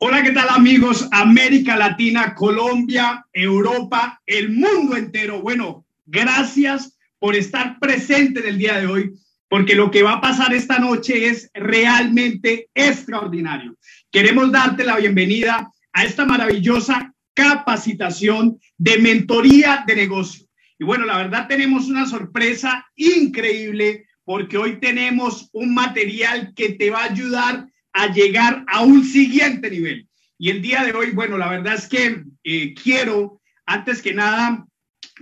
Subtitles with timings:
[0.00, 1.08] Hola, ¿qué tal amigos?
[1.10, 5.42] América Latina, Colombia, Europa, el mundo entero.
[5.42, 9.12] Bueno, gracias por estar presente en el día de hoy,
[9.48, 13.76] porque lo que va a pasar esta noche es realmente extraordinario.
[14.12, 20.46] Queremos darte la bienvenida a esta maravillosa capacitación de mentoría de negocio.
[20.78, 26.88] Y bueno, la verdad tenemos una sorpresa increíble porque hoy tenemos un material que te
[26.88, 27.66] va a ayudar
[27.98, 30.06] a llegar a un siguiente nivel.
[30.38, 34.64] Y el día de hoy, bueno, la verdad es que eh, quiero, antes que nada,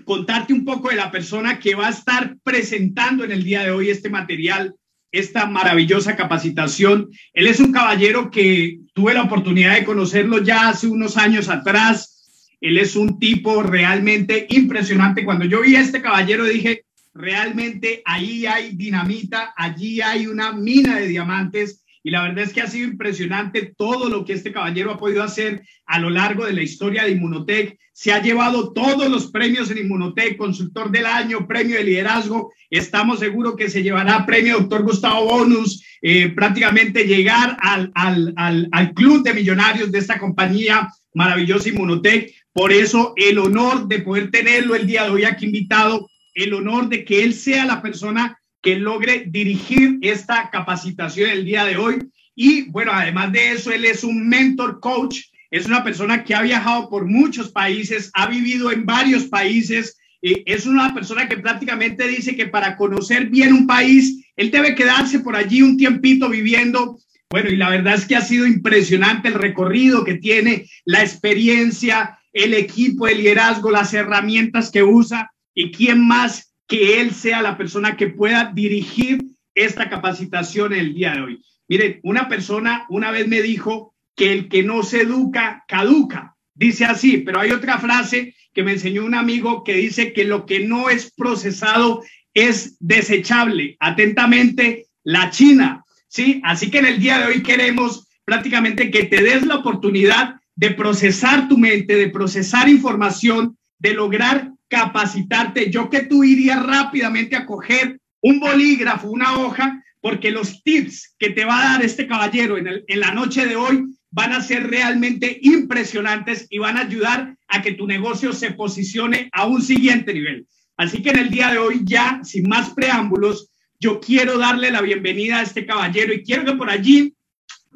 [0.05, 3.71] contarte un poco de la persona que va a estar presentando en el día de
[3.71, 4.75] hoy este material,
[5.11, 7.09] esta maravillosa capacitación.
[7.33, 12.51] Él es un caballero que tuve la oportunidad de conocerlo ya hace unos años atrás.
[12.61, 15.25] Él es un tipo realmente impresionante.
[15.25, 16.85] Cuando yo vi a este caballero dije,
[17.15, 22.61] realmente ahí hay dinamita, allí hay una mina de diamantes y la verdad es que
[22.61, 26.53] ha sido impresionante todo lo que este caballero ha podido hacer a lo largo de
[26.53, 27.77] la historia de Inmunotech.
[27.93, 32.53] Se ha llevado todos los premios en Inmunotech, consultor del año, premio de liderazgo.
[32.71, 38.69] Estamos seguros que se llevará premio doctor Gustavo Bonus, eh, prácticamente llegar al, al, al,
[38.71, 42.33] al club de millonarios de esta compañía maravillosa Inmunotech.
[42.53, 46.89] Por eso el honor de poder tenerlo el día de hoy aquí invitado, el honor
[46.89, 51.99] de que él sea la persona que logre dirigir esta capacitación el día de hoy.
[52.35, 55.21] Y bueno, además de eso, él es un mentor coach,
[55.53, 60.67] es una persona que ha viajado por muchos países, ha vivido en varios países, es
[60.67, 65.37] una persona que prácticamente dice que para conocer bien un país, él debe quedarse por
[65.37, 66.99] allí un tiempito viviendo.
[67.31, 72.19] Bueno, y la verdad es que ha sido impresionante el recorrido que tiene, la experiencia,
[72.33, 77.57] el equipo de liderazgo, las herramientas que usa y quién más que él sea la
[77.57, 81.43] persona que pueda dirigir esta capacitación el día de hoy.
[81.69, 86.37] Miren, una persona una vez me dijo que el que no se educa, caduca.
[86.55, 90.47] Dice así, pero hay otra frase que me enseñó un amigo que dice que lo
[90.47, 93.77] que no es procesado es desechable.
[93.81, 95.85] Atentamente, la China.
[96.09, 100.37] Sí, así que en el día de hoy queremos prácticamente que te des la oportunidad
[100.55, 105.71] de procesar tu mente, de procesar información, de lograr capacitarte.
[105.71, 111.31] Yo que tú irías rápidamente a coger un bolígrafo, una hoja, porque los tips que
[111.31, 114.69] te va a dar este caballero en, en la noche de hoy van a ser
[114.69, 120.15] realmente impresionantes y van a ayudar a que tu negocio se posicione a un siguiente
[120.15, 120.47] nivel.
[120.77, 124.81] Así que en el día de hoy, ya sin más preámbulos, yo quiero darle la
[124.81, 127.15] bienvenida a este caballero y quiero que por allí,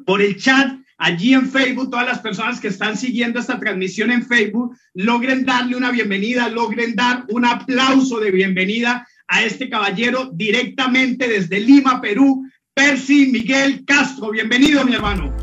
[0.05, 4.23] por el chat, allí en Facebook, todas las personas que están siguiendo esta transmisión en
[4.23, 11.27] Facebook, logren darle una bienvenida, logren dar un aplauso de bienvenida a este caballero directamente
[11.27, 12.45] desde Lima, Perú,
[12.75, 14.29] Percy Miguel Castro.
[14.29, 15.35] Bienvenido, mi hermano.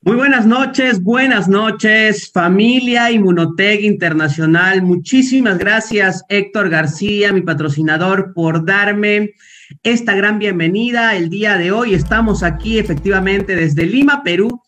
[0.00, 4.82] Muy buenas noches, buenas noches, familia Inmunotec Internacional.
[4.82, 9.34] Muchísimas gracias, Héctor García, mi patrocinador, por darme
[9.82, 11.16] esta gran bienvenida.
[11.16, 14.62] El día de hoy estamos aquí efectivamente desde Lima, Perú,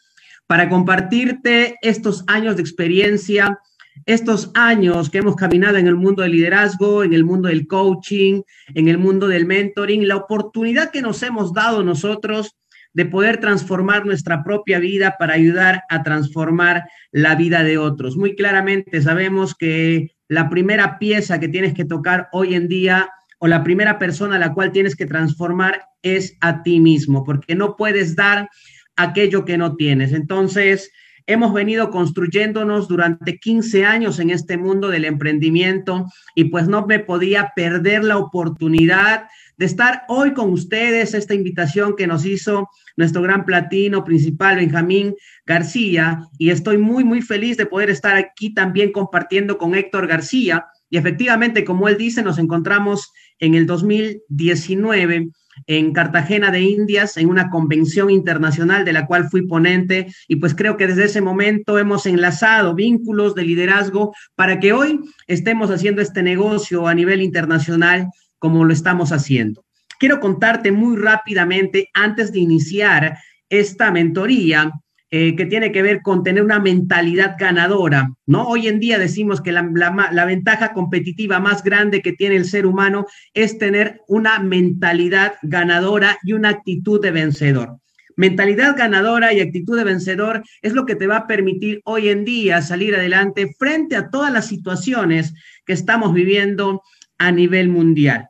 [0.46, 3.58] para compartirte estos años de experiencia,
[4.06, 8.42] estos años que hemos caminado en el mundo del liderazgo, en el mundo del coaching,
[8.74, 12.56] en el mundo del mentoring, la oportunidad que nos hemos dado nosotros
[12.92, 18.16] de poder transformar nuestra propia vida para ayudar a transformar la vida de otros.
[18.16, 23.10] Muy claramente sabemos que la primera pieza que tienes que tocar hoy en día
[23.40, 27.54] o la primera persona a la cual tienes que transformar es a ti mismo, porque
[27.54, 28.48] no puedes dar
[28.96, 30.12] aquello que no tienes.
[30.12, 30.92] Entonces,
[31.26, 36.98] hemos venido construyéndonos durante 15 años en este mundo del emprendimiento y pues no me
[36.98, 39.26] podía perder la oportunidad
[39.56, 45.14] de estar hoy con ustedes, esta invitación que nos hizo nuestro gran platino principal, Benjamín
[45.46, 50.66] García, y estoy muy, muy feliz de poder estar aquí también compartiendo con Héctor García.
[50.90, 55.30] Y efectivamente, como él dice, nos encontramos en el 2019
[55.66, 60.54] en Cartagena de Indias, en una convención internacional de la cual fui ponente y pues
[60.54, 66.02] creo que desde ese momento hemos enlazado vínculos de liderazgo para que hoy estemos haciendo
[66.02, 68.08] este negocio a nivel internacional
[68.38, 69.64] como lo estamos haciendo.
[69.98, 73.18] Quiero contarte muy rápidamente, antes de iniciar
[73.50, 74.72] esta mentoría,
[75.12, 78.46] eh, que tiene que ver con tener una mentalidad ganadora, ¿no?
[78.46, 79.68] Hoy en día decimos que la,
[80.12, 86.18] la, ventaja competitiva más grande que tiene el ser humano es tener una mentalidad ganadora
[86.22, 87.80] y una actitud de vencedor.
[88.14, 92.24] Mentalidad ganadora y actitud de vencedor es lo que te va a permitir hoy en
[92.24, 95.34] día salir adelante frente a todas las situaciones
[95.66, 96.82] que estamos viviendo
[97.18, 98.28] a nivel mundial.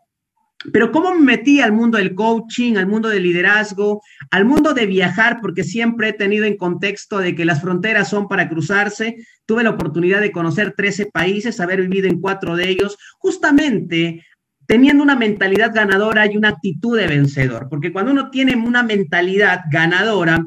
[0.72, 4.86] Pero ¿cómo me metí al mundo del coaching, al mundo del liderazgo, al mundo de
[4.86, 5.38] viajar?
[5.40, 9.16] Porque siempre he tenido en contexto de que las fronteras son para cruzarse.
[9.46, 14.24] Tuve la oportunidad de conocer 13 países, haber vivido en cuatro de ellos, justamente
[14.66, 17.68] teniendo una mentalidad ganadora y una actitud de vencedor.
[17.68, 20.44] Porque cuando uno tiene una mentalidad ganadora,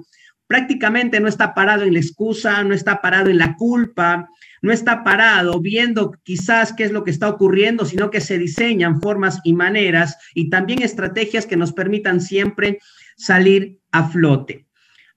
[0.48, 4.30] prácticamente no está parado en la excusa, no está parado en la culpa,
[4.64, 9.02] no está parado viendo quizás qué es lo que está ocurriendo, sino que se diseñan
[9.02, 12.80] formas y maneras y también estrategias que nos permitan siempre
[13.18, 14.66] salir a flote.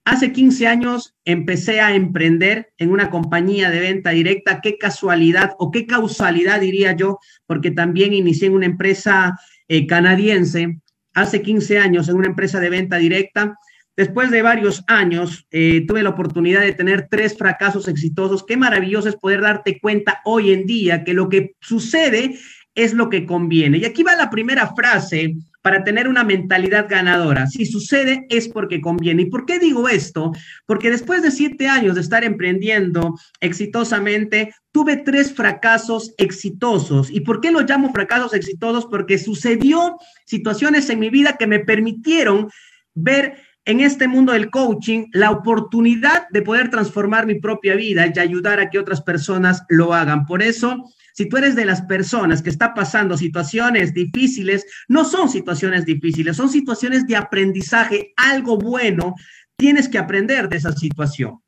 [0.04, 4.60] Hace 15 años empecé a emprender en una compañía de venta directa.
[4.60, 9.38] Qué casualidad o qué causalidad diría yo, porque también inicié en una empresa
[9.68, 10.80] eh, canadiense
[11.14, 13.56] hace 15 años en una empresa de venta directa
[13.96, 18.44] Después de varios años, eh, tuve la oportunidad de tener tres fracasos exitosos.
[18.44, 22.38] Qué maravilloso es poder darte cuenta hoy en día que lo que sucede
[22.74, 23.78] es lo que conviene.
[23.78, 27.48] Y aquí va la primera frase para tener una mentalidad ganadora.
[27.48, 29.22] Si sucede es porque conviene.
[29.22, 30.30] ¿Y por qué digo esto?
[30.66, 37.10] Porque después de siete años de estar emprendiendo exitosamente, tuve tres fracasos exitosos.
[37.10, 38.86] ¿Y por qué lo llamo fracasos exitosos?
[38.86, 39.96] Porque sucedió
[40.26, 42.48] situaciones en mi vida que me permitieron
[42.94, 48.18] ver en este mundo del coaching la oportunidad de poder transformar mi propia vida y
[48.18, 50.24] ayudar a que otras personas lo hagan.
[50.24, 55.28] Por eso, si tú eres de las personas que está pasando situaciones difíciles, no son
[55.28, 59.16] situaciones difíciles, son situaciones de aprendizaje, algo bueno,
[59.56, 61.40] tienes que aprender de esa situación.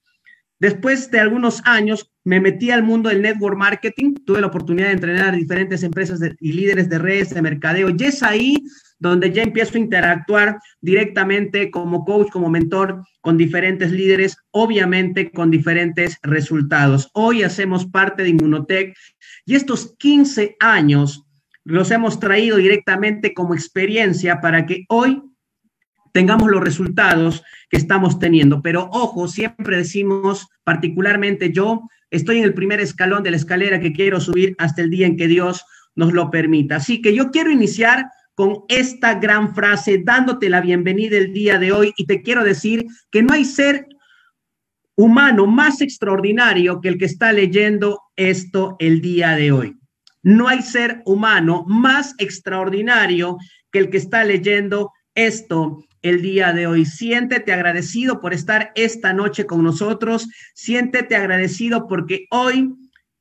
[0.58, 4.94] Después de algunos años, me metí al mundo del network marketing, tuve la oportunidad de
[4.94, 8.56] entrenar a diferentes empresas y líderes de redes de mercadeo, y es ahí
[8.98, 15.50] donde ya empiezo a interactuar directamente como coach, como mentor con diferentes líderes, obviamente con
[15.50, 17.10] diferentes resultados.
[17.14, 18.96] Hoy hacemos parte de Inmunotech
[19.44, 21.24] y estos 15 años
[21.64, 25.22] los hemos traído directamente como experiencia para que hoy
[26.12, 28.62] tengamos los resultados que estamos teniendo.
[28.62, 33.92] Pero ojo, siempre decimos, particularmente yo, estoy en el primer escalón de la escalera que
[33.92, 36.76] quiero subir hasta el día en que Dios nos lo permita.
[36.76, 38.06] Así que yo quiero iniciar
[38.38, 42.86] con esta gran frase, dándote la bienvenida el día de hoy y te quiero decir
[43.10, 43.88] que no hay ser
[44.94, 49.76] humano más extraordinario que el que está leyendo esto el día de hoy.
[50.22, 53.38] No hay ser humano más extraordinario
[53.72, 56.84] que el que está leyendo esto el día de hoy.
[56.84, 60.28] Siéntete agradecido por estar esta noche con nosotros.
[60.54, 62.72] Siéntete agradecido porque hoy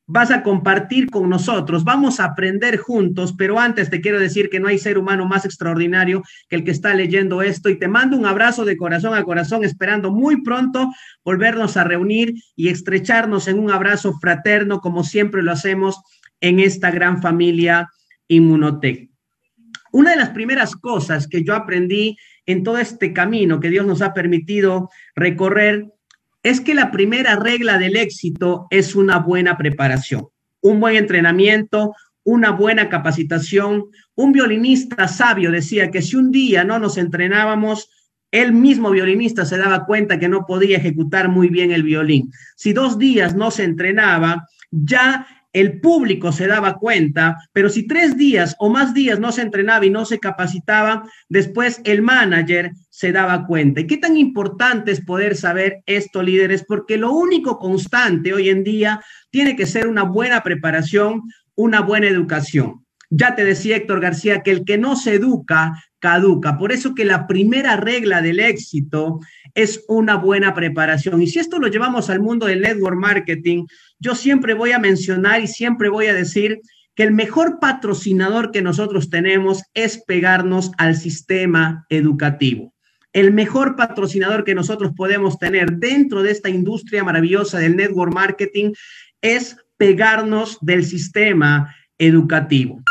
[0.08, 4.60] vas a compartir con nosotros, vamos a aprender juntos, pero antes te quiero decir que
[4.62, 8.18] no hay ser humano más extraordinario que el que está leyendo esto y te mando
[8.18, 10.90] un abrazo de corazón a corazón, esperando muy pronto
[11.26, 16.00] volvernos a reunir y estrecharnos en un abrazo fraterno como siempre lo hacemos
[16.40, 17.90] en esta gran familia
[18.30, 19.10] Inmunotech.
[19.92, 24.02] Una de las primeras cosas que yo aprendí en todo este camino que Dios nos
[24.02, 25.88] ha permitido recorrer
[26.50, 30.28] es que la primera regla del éxito es una buena preparación,
[30.62, 33.86] un buen entrenamiento, una buena capacitación.
[34.16, 37.90] Un violinista sabio decía que si un día no nos entrenábamos,
[38.32, 42.32] el mismo violinista se daba cuenta que no podía ejecutar muy bien el violín.
[42.56, 48.18] Si dos días no se entrenaba, ya el público se daba cuenta, pero si tres
[48.18, 53.12] días o más días no se entrenaba y no se capacitaba, después el manager se
[53.12, 53.82] daba cuenta.
[53.82, 56.64] ¿Y qué tan importante es poder saber esto, líderes?
[56.68, 59.02] Porque lo único constante hoy en día
[59.32, 61.24] tiene que ser una buena preparación,
[61.56, 62.86] una buena educación.
[63.10, 66.58] Ya te decía Héctor García que el que no se educa, caduca.
[66.58, 69.20] Por eso que la primera regla del éxito
[69.54, 71.22] es una buena preparación.
[71.22, 73.66] Y si esto lo llevamos al mundo del network marketing,
[74.00, 76.60] yo siempre voy a mencionar y siempre voy a decir
[76.96, 82.74] que el mejor patrocinador que nosotros tenemos es pegarnos al sistema educativo.
[83.14, 88.74] El mejor patrocinador que nosotros podemos tener dentro de esta industria maravillosa del network marketing
[89.22, 92.82] es pegarnos del sistema educativo.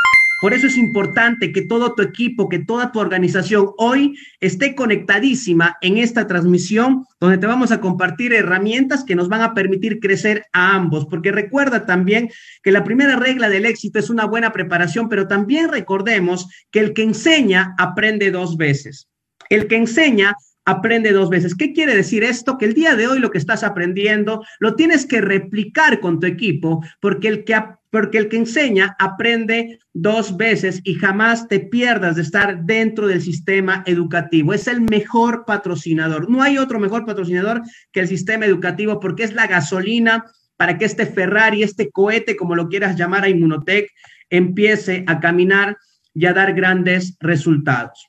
[0.47, 5.77] Por eso es importante que todo tu equipo, que toda tu organización hoy esté conectadísima
[5.81, 10.45] en esta transmisión donde te vamos a compartir herramientas que nos van a permitir crecer
[10.53, 11.07] a ambos.
[11.07, 12.31] Porque recuerda también
[12.63, 16.95] que la primera regla del éxito es una buena preparación, pero también recordemos que el
[16.95, 19.09] que enseña aprende dos veces.
[19.51, 20.37] El que enseña
[20.67, 21.55] aprende dos veces.
[21.55, 22.59] ¿Qué quiere decir esto?
[22.59, 26.27] Que el día de hoy lo que estás aprendiendo lo tienes que replicar con tu
[26.27, 27.57] equipo, porque el que,
[27.91, 33.23] porque el que enseña aprende dos veces y jamás te pierdas de estar dentro del
[33.23, 34.53] sistema educativo.
[34.53, 36.29] Es el mejor patrocinador.
[36.29, 40.25] No hay otro mejor patrocinador que el sistema educativo porque es la gasolina
[40.57, 43.91] para que este Ferrari, este cohete, como lo quieras llamar a Inmunotech,
[44.31, 45.77] empiece a caminar
[46.13, 48.09] y a dar grandes resultados.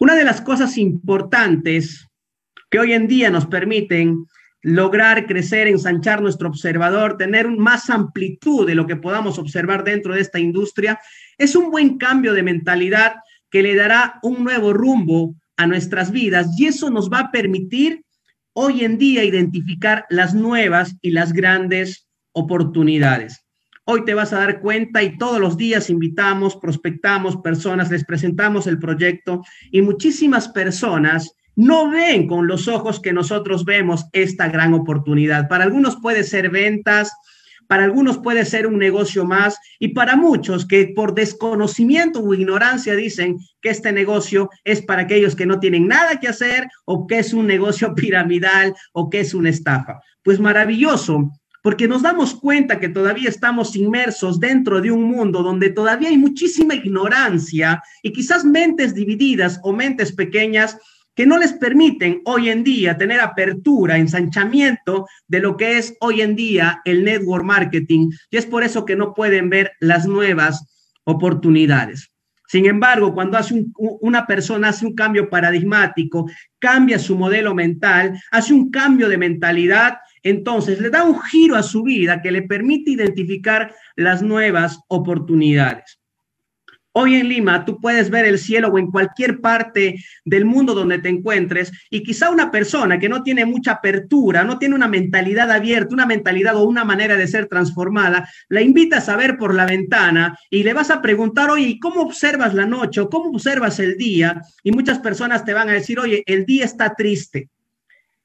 [0.00, 2.08] Una de las cosas importantes
[2.70, 4.26] que hoy en día nos permiten
[4.62, 10.22] lograr crecer, ensanchar nuestro observador, tener más amplitud de lo que podamos observar dentro de
[10.22, 10.98] esta industria,
[11.36, 13.16] es un buen cambio de mentalidad
[13.50, 18.04] que le dará un nuevo rumbo a nuestras vidas y eso nos va a permitir
[18.54, 23.43] hoy en día identificar las nuevas y las grandes oportunidades.
[23.86, 28.66] Hoy te vas a dar cuenta y todos los días invitamos, prospectamos personas, les presentamos
[28.66, 34.72] el proyecto y muchísimas personas no ven con los ojos que nosotros vemos esta gran
[34.72, 35.48] oportunidad.
[35.48, 37.12] Para algunos puede ser ventas,
[37.68, 42.94] para algunos puede ser un negocio más y para muchos que por desconocimiento o ignorancia
[42.94, 47.18] dicen que este negocio es para aquellos que no tienen nada que hacer o que
[47.18, 50.00] es un negocio piramidal o que es una estafa.
[50.22, 51.30] Pues maravilloso,
[51.64, 56.18] porque nos damos cuenta que todavía estamos inmersos dentro de un mundo donde todavía hay
[56.18, 60.76] muchísima ignorancia y quizás mentes divididas o mentes pequeñas
[61.14, 66.20] que no les permiten hoy en día tener apertura, ensanchamiento de lo que es hoy
[66.20, 70.66] en día el network marketing y es por eso que no pueden ver las nuevas
[71.04, 72.10] oportunidades.
[72.46, 78.52] Sin embargo, cuando hace una persona hace un cambio paradigmático, cambia su modelo mental, hace
[78.52, 82.90] un cambio de mentalidad, entonces le da un giro a su vida que le permite
[82.90, 86.00] identificar las nuevas oportunidades.
[86.96, 91.00] Hoy en Lima tú puedes ver el cielo o en cualquier parte del mundo donde
[91.00, 95.50] te encuentres y quizá una persona que no tiene mucha apertura, no tiene una mentalidad
[95.50, 99.66] abierta, una mentalidad o una manera de ser transformada, la invitas a ver por la
[99.66, 103.96] ventana y le vas a preguntar, oye, ¿cómo observas la noche o cómo observas el
[103.96, 104.40] día?
[104.62, 107.48] Y muchas personas te van a decir, oye, el día está triste.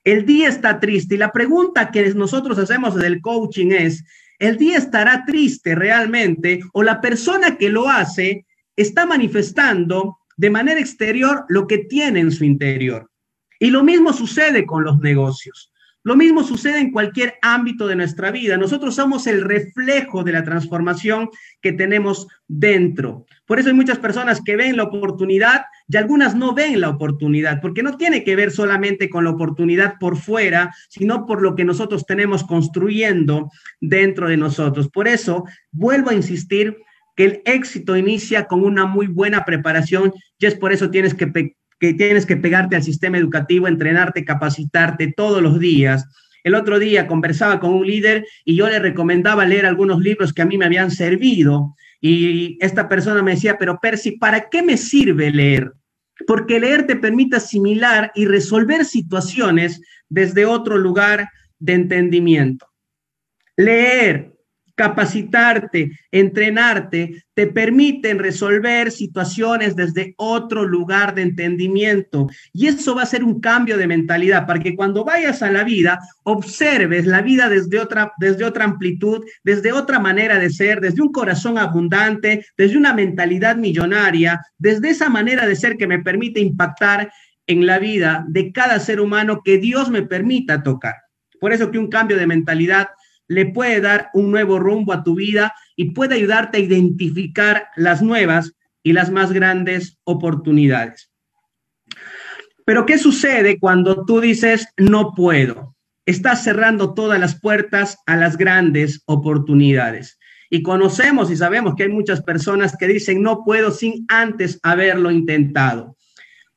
[0.03, 1.15] El día está triste.
[1.15, 4.03] Y la pregunta que nosotros hacemos del coaching es,
[4.39, 10.79] ¿el día estará triste realmente o la persona que lo hace está manifestando de manera
[10.79, 13.12] exterior lo que tiene en su interior.
[13.60, 15.74] Y lo mismo sucede con los negocios.
[16.01, 18.56] Lo mismo sucede en cualquier ámbito de nuestra vida.
[18.56, 21.29] Nosotros somos el reflejo de la transformación
[21.62, 23.25] que tenemos dentro.
[23.50, 27.60] Por eso hay muchas personas que ven la oportunidad y algunas no ven la oportunidad,
[27.62, 31.65] porque no tiene que ver solamente con la oportunidad por fuera, sino por lo que
[31.65, 33.50] nosotros tenemos construyendo
[33.82, 34.88] dentro de nosotros.
[34.89, 36.77] Por eso, vuelvo a insistir,
[37.15, 41.56] que el éxito inicia con una muy buena preparación y es por eso tienes que,
[41.79, 46.06] que tienes que pegarte al sistema educativo, entrenarte, capacitarte todos los días.
[46.44, 50.44] El otro día conversaba con un líder y yo le recomendaba leer algunos libros que
[50.44, 54.77] a mí me habían servido y esta persona me decía, pero Percy, ¿para qué me
[54.77, 55.74] sirve leer?
[56.25, 61.29] Porque leer te permite asimilar y resolver situaciones desde otro lugar
[61.60, 62.68] de entendimiento.
[63.58, 64.34] Leer
[64.79, 72.29] capacitarte, entrenarte, te permiten resolver situaciones desde otro lugar de entendimiento.
[72.53, 75.65] Y eso va a ser un cambio de mentalidad para que cuando vayas a la
[75.65, 81.01] vida, observes la vida desde otra, desde otra amplitud, desde otra manera de ser, desde
[81.01, 86.39] un corazón abundante, desde una mentalidad millonaria, desde esa manera de ser que me permite
[86.39, 87.12] impactar
[87.48, 90.95] en la vida de cada ser humano que Dios me permita tocar.
[91.41, 92.88] Por eso que un cambio de mentalidad
[93.29, 98.01] le puede dar un nuevo rumbo a tu vida y puede ayudarte a identificar las
[98.01, 101.12] nuevas y las más grandes oportunidades.
[102.65, 105.75] Pero ¿qué sucede cuando tú dices no puedo?
[106.05, 110.17] Estás cerrando todas las puertas a las grandes oportunidades.
[110.50, 115.12] Y conocemos y sabemos que hay muchas personas que dicen no puedo sin antes haberlo
[115.12, 115.95] intentado.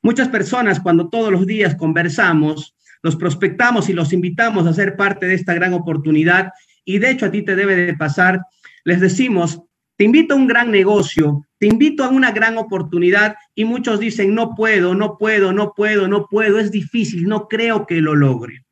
[0.01, 5.27] Muchas personas cuando todos los días conversamos los prospectamos y los invitamos a ser parte
[5.27, 6.53] de esta gran oportunidad
[6.85, 8.41] y de hecho a ti te debe de pasar.
[8.85, 9.63] Les decimos,
[9.97, 14.35] te invito a un gran negocio, te invito a una gran oportunidad y muchos dicen,
[14.35, 18.65] no puedo, no puedo, no puedo, no puedo, es difícil, no creo que lo logre.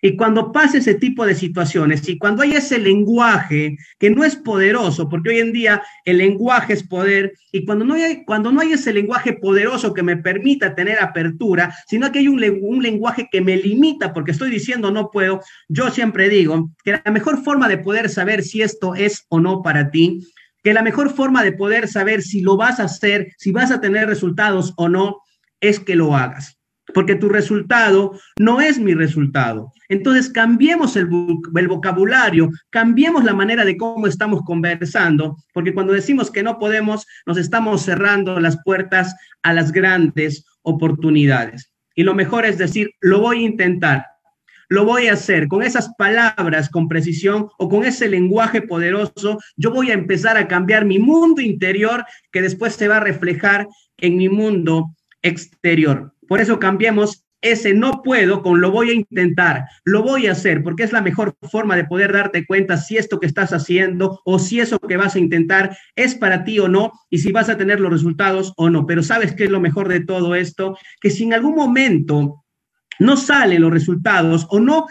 [0.00, 4.36] Y cuando pasa ese tipo de situaciones y cuando hay ese lenguaje que no es
[4.36, 8.60] poderoso, porque hoy en día el lenguaje es poder, y cuando no hay, cuando no
[8.60, 13.28] hay ese lenguaje poderoso que me permita tener apertura, sino que hay un, un lenguaje
[13.30, 17.68] que me limita porque estoy diciendo no puedo, yo siempre digo que la mejor forma
[17.68, 20.20] de poder saber si esto es o no para ti,
[20.62, 23.80] que la mejor forma de poder saber si lo vas a hacer, si vas a
[23.80, 25.18] tener resultados o no,
[25.60, 26.57] es que lo hagas
[26.94, 29.72] porque tu resultado no es mi resultado.
[29.88, 36.42] Entonces, cambiemos el, vocabulario, cambiemos la manera de cómo estamos conversando, porque cuando decimos que
[36.42, 41.72] no podemos, nos estamos cerrando las puertas a las grandes oportunidades.
[41.94, 44.06] Y lo mejor es decir, lo voy a intentar.
[44.70, 49.38] lo voy a hacer con esas palabras con precisión o con ese lenguaje poderoso.
[49.56, 53.66] Yo voy a empezar a cambiar mi mundo interior que después se va a reflejar
[53.96, 56.12] en mi mundo exterior.
[56.28, 60.62] Por eso cambiemos ese no puedo con lo voy a intentar, lo voy a hacer,
[60.62, 64.38] porque es la mejor forma de poder darte cuenta si esto que estás haciendo o
[64.38, 67.56] si eso que vas a intentar es para ti o no y si vas a
[67.56, 68.86] tener los resultados o no.
[68.86, 72.44] Pero sabes qué es lo mejor de todo esto, que si en algún momento
[72.98, 74.86] no salen los resultados o no,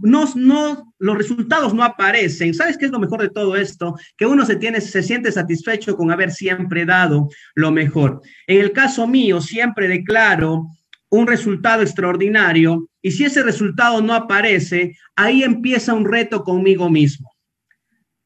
[0.00, 2.54] no, no, los resultados no aparecen.
[2.54, 3.96] ¿Sabes qué es lo mejor de todo esto?
[4.16, 8.22] Que uno se, tiene, se siente satisfecho con haber siempre dado lo mejor.
[8.46, 10.68] En el caso mío, siempre declaro
[11.10, 17.30] un resultado extraordinario y si ese resultado no aparece, ahí empieza un reto conmigo mismo.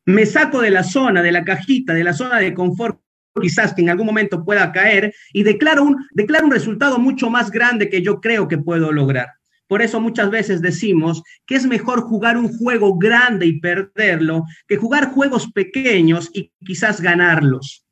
[0.06, 3.00] Me saco de la zona, de la cajita, de la zona de confort
[3.40, 7.50] quizás que en algún momento pueda caer y declaro un, declaro un resultado mucho más
[7.50, 9.28] grande que yo creo que puedo lograr.
[9.66, 14.76] Por eso muchas veces decimos que es mejor jugar un juego grande y perderlo que
[14.76, 17.83] jugar juegos pequeños y quizás ganarlos.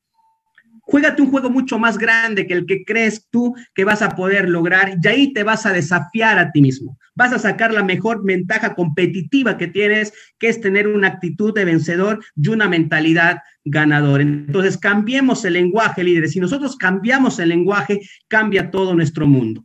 [0.92, 4.46] Juégate un juego mucho más grande que el que crees tú que vas a poder
[4.46, 6.98] lograr y ahí te vas a desafiar a ti mismo.
[7.14, 11.64] Vas a sacar la mejor ventaja competitiva que tienes, que es tener una actitud de
[11.64, 14.22] vencedor y una mentalidad ganadora.
[14.22, 16.32] Entonces, cambiemos el lenguaje, líderes.
[16.32, 19.64] Si nosotros cambiamos el lenguaje, cambia todo nuestro mundo.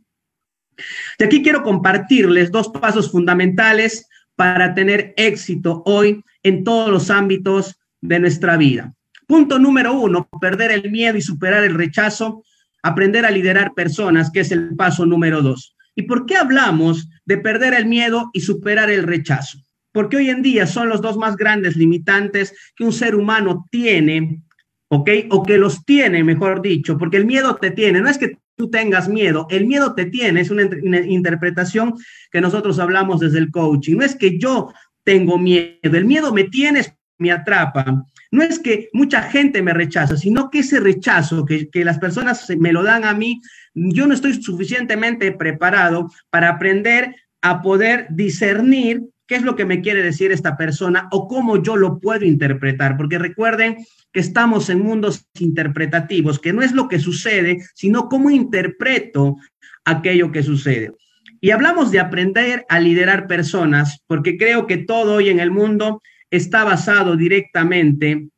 [1.18, 7.78] Y aquí quiero compartirles dos pasos fundamentales para tener éxito hoy en todos los ámbitos
[8.00, 8.94] de nuestra vida.
[9.28, 12.42] Punto número uno, perder el miedo y superar el rechazo,
[12.82, 15.76] aprender a liderar personas, que es el paso número dos.
[15.94, 19.58] ¿Y por qué hablamos de perder el miedo y superar el rechazo?
[19.92, 24.40] Porque hoy en día son los dos más grandes limitantes que un ser humano tiene,
[24.88, 25.10] ¿ok?
[25.28, 28.00] O que los tiene, mejor dicho, porque el miedo te tiene.
[28.00, 30.62] No es que tú tengas miedo, el miedo te tiene, es una,
[31.00, 31.92] interpretación
[32.32, 33.96] que nosotros hablamos desde el coaching.
[33.96, 34.72] No es que yo
[35.04, 36.80] tengo miedo, el miedo me tiene,
[37.18, 38.06] me atrapa.
[38.30, 42.72] No es que mucha gente me rechaza, sino que ese rechazo que, las personas me
[42.72, 43.40] lo dan a mí,
[43.74, 49.80] yo no estoy suficientemente preparado para aprender a poder discernir qué es lo que me
[49.80, 52.96] quiere decir esta persona o cómo yo lo puedo interpretar.
[52.96, 53.76] Porque recuerden
[54.12, 59.36] que estamos en mundos interpretativos, que no es lo que sucede, sino cómo interpreto
[59.84, 60.92] aquello que sucede.
[61.40, 66.02] Y hablamos de aprender a liderar personas, porque creo que todo hoy en el mundo
[66.30, 68.28] está basado directamente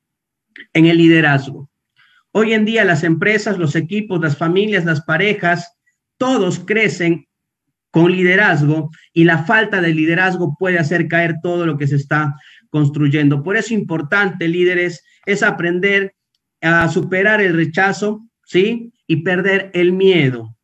[0.72, 1.70] en el liderazgo.
[2.32, 5.76] Hoy en día las empresas, los equipos, las familias, las parejas,
[6.16, 7.26] todos crecen
[7.90, 12.36] con liderazgo y la falta de liderazgo puede hacer caer todo lo que se está
[12.68, 13.42] construyendo.
[13.42, 16.14] Por eso importante, líderes, es aprender
[16.60, 18.92] a superar el rechazo, ¿sí?
[19.08, 20.56] Y perder el miedo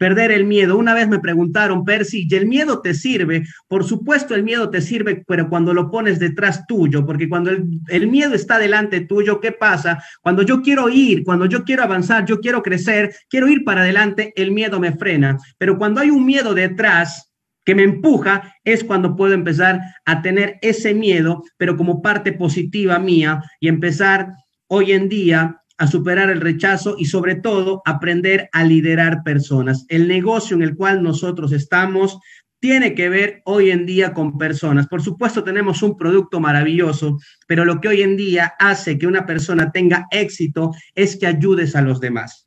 [0.00, 0.78] perder el miedo.
[0.78, 3.44] Una vez me preguntaron, Percy, ¿y el miedo te sirve?
[3.68, 8.06] Por supuesto, el miedo te sirve, pero cuando lo pones detrás tuyo, porque cuando el,
[8.08, 10.02] miedo está delante tuyo, ¿qué pasa?
[10.22, 14.32] Cuando yo quiero ir, cuando yo quiero avanzar, yo quiero crecer, quiero ir para adelante,
[14.36, 15.36] el miedo me frena.
[15.58, 17.30] Pero cuando hay un miedo detrás,
[17.62, 22.98] que me empuja, es cuando puedo empezar a tener ese miedo, pero como parte positiva
[22.98, 24.32] mía y empezar
[24.66, 29.86] hoy en día a superar el rechazo y sobre todo aprender a liderar personas.
[29.88, 32.20] El negocio en el cual nosotros estamos
[32.60, 34.86] tiene que ver hoy en día con personas.
[34.86, 39.24] Por supuesto, tenemos un producto maravilloso, pero lo que hoy en día hace que una
[39.24, 42.46] persona tenga éxito es que ayudes a los demás.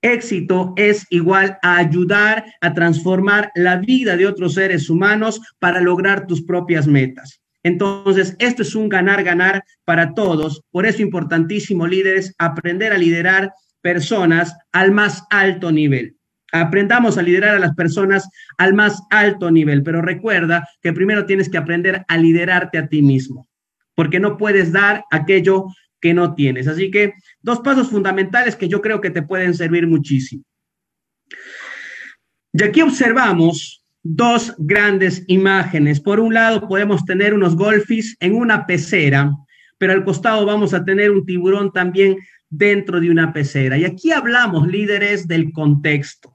[0.00, 6.26] Éxito es igual a ayudar a transformar la vida de otros seres humanos para lograr
[6.26, 7.43] tus propias metas.
[7.64, 10.62] Entonces, esto es un ganar-ganar para todos.
[10.70, 16.16] Por eso, importantísimo, líderes, aprender a liderar personas al más alto nivel.
[16.52, 21.48] Aprendamos a liderar a las personas al más alto nivel, pero recuerda que primero tienes
[21.48, 23.48] que aprender a liderarte a ti mismo,
[23.96, 25.66] porque no puedes dar aquello
[26.00, 26.68] que no tienes.
[26.68, 30.44] Así que dos pasos fundamentales que yo creo que te pueden servir muchísimo.
[32.52, 35.98] Y aquí observamos dos grandes imágenes.
[35.98, 39.32] Por un lado podemos tener unos golfis en una pecera,
[39.78, 42.18] pero al costado vamos a tener un tiburón también
[42.50, 43.76] dentro de una pecera.
[43.78, 46.32] Y aquí hablamos, líderes, del contexto,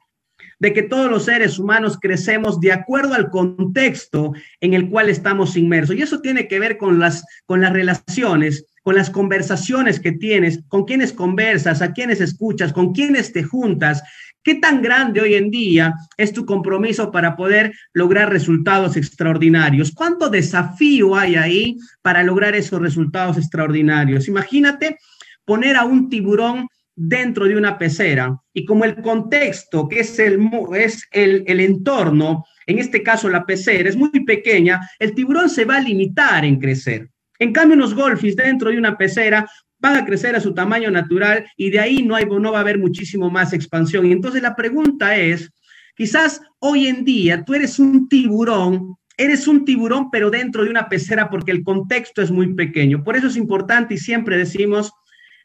[0.58, 5.56] de que todos los seres humanos crecemos de acuerdo al contexto en el cual estamos
[5.56, 5.96] inmersos.
[5.96, 10.62] Y eso tiene que ver con las, con las relaciones, con las conversaciones que tienes,
[10.68, 14.02] con quienes conversas, a quienes escuchas, con quienes te juntas.
[14.44, 19.92] ¿Qué tan grande hoy en día es tu compromiso para poder lograr resultados extraordinarios?
[19.92, 24.28] ¿Cuánto desafío hay ahí para lograr esos resultados extraordinarios?
[24.30, 24.98] Imagínate
[25.44, 30.40] poner a un tiburón dentro de una pecera y como el contexto, que es el,
[30.76, 35.66] es el, el entorno, en este caso la pecera, es muy pequeña, el tiburón se
[35.66, 37.10] va a limitar en crecer.
[37.40, 39.50] En cambio, los golfis dentro de una pecera
[39.80, 42.62] van a crecer a su tamaño natural y de ahí no, hay, no va a
[42.62, 44.06] haber muchísimo más expansión.
[44.06, 45.52] Y entonces la pregunta es,
[45.96, 50.88] quizás hoy en día tú eres un tiburón eres un tiburón, pero dentro de una
[50.88, 53.04] pecera porque el contexto es muy pequeño.
[53.04, 54.94] Por eso es importante y siempre decimos,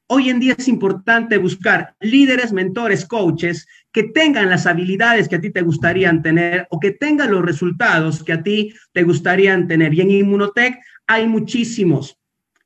[0.06, 5.40] hoy en día es importante buscar líderes, mentores, coaches que tengan las habilidades que a
[5.40, 9.92] ti te gustarían tener o que tengan los resultados que a ti te gustarían tener.
[9.92, 10.76] Y en Inmunotech
[11.08, 12.16] hay muchísimos.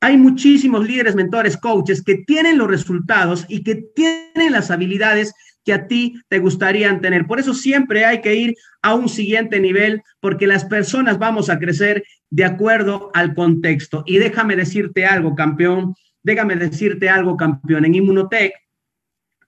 [0.00, 5.34] Hay muchísimos líderes, mentores, coaches que tienen los resultados y que tienen las habilidades
[5.64, 7.26] que a ti te gustarían tener.
[7.26, 11.58] Por eso siempre hay que ir a un siguiente nivel, porque las personas vamos a
[11.58, 14.04] crecer de acuerdo al contexto.
[14.06, 17.84] Y déjame decirte algo, campeón, déjame decirte algo, campeón.
[17.84, 18.52] En Inmunotech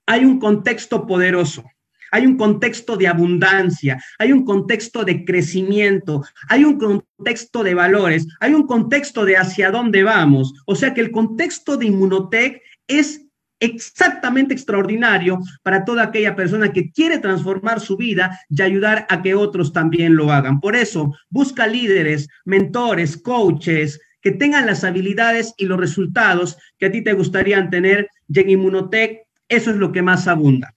[0.05, 1.63] hay un contexto poderoso.
[2.11, 8.27] Hay un contexto de abundancia, hay un contexto de crecimiento, hay un contexto de valores,
[8.39, 10.53] hay un contexto de hacia dónde vamos.
[10.65, 13.25] O sea que el contexto de Inmunotech es
[13.61, 19.35] exactamente extraordinario para toda aquella persona que quiere transformar su vida y ayudar a que
[19.35, 20.59] otros también lo hagan.
[20.59, 26.91] Por eso, busca líderes, mentores, coaches que tengan las habilidades y los resultados que a
[26.91, 30.73] ti te gustaría tener y en Inmunotech eso es lo que más abunda.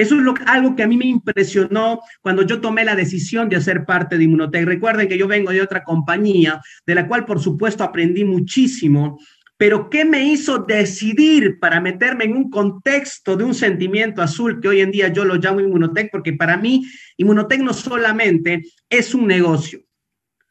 [0.00, 3.84] Eso es algo que a mí me impresionó cuando yo tomé la decisión de hacer
[3.84, 4.64] parte de Inmunotech.
[4.64, 9.18] Recuerden que yo vengo de otra compañía, de la cual por supuesto aprendí muchísimo,
[9.58, 14.68] pero ¿qué me hizo decidir para meterme en un contexto de un sentimiento azul que
[14.68, 16.10] hoy en día yo lo llamo Inmunotech?
[16.10, 16.82] Porque para mí
[17.18, 19.80] Inmunotech no solamente es un negocio,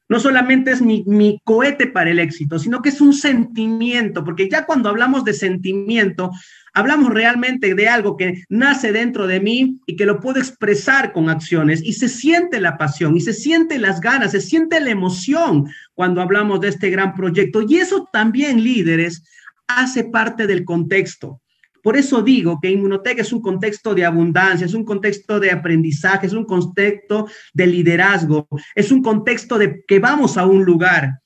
[0.09, 4.65] no solamente es mi, cohete para el éxito, sino que es un sentimiento, porque ya
[4.65, 6.31] cuando hablamos de sentimiento,
[6.73, 11.29] Hablamos realmente de algo que nace dentro de mí y que lo puedo expresar con
[11.29, 15.67] acciones y se siente la pasión y se siente las ganas, se siente la emoción
[15.93, 17.63] cuando hablamos de este gran proyecto.
[17.67, 19.23] Y eso también, líderes,
[19.67, 21.41] hace parte del contexto.
[21.89, 26.27] Por eso digo que Inmunotech es un contexto de abundancia, es un contexto de aprendizaje,
[26.27, 31.19] es un contexto de liderazgo, es un contexto de que vamos a un lugar.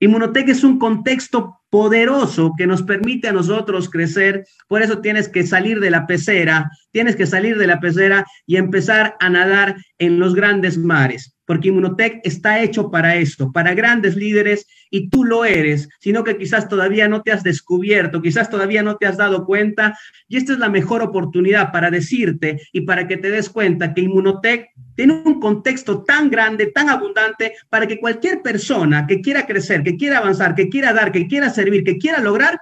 [0.00, 4.44] Inmunotech es un contexto poderoso que nos permite a nosotros crecer.
[4.68, 8.56] Por eso tienes que salir de la pecera, tienes que salir de la pecera y
[8.56, 14.16] empezar a nadar en los grandes mares porque Inmunotech está hecho para esto, para grandes
[14.16, 18.82] líderes, y tú lo eres, sino que quizás todavía no te has descubierto, quizás todavía
[18.82, 23.06] no te has dado cuenta, y esta es la mejor oportunidad para decirte y para
[23.06, 28.00] que te des cuenta que Inmunotech tiene un contexto tan grande, tan abundante, para que
[28.00, 31.98] cualquier persona que quiera crecer, que quiera avanzar, que quiera dar, que quiera servir, que
[31.98, 32.58] quiera lograr,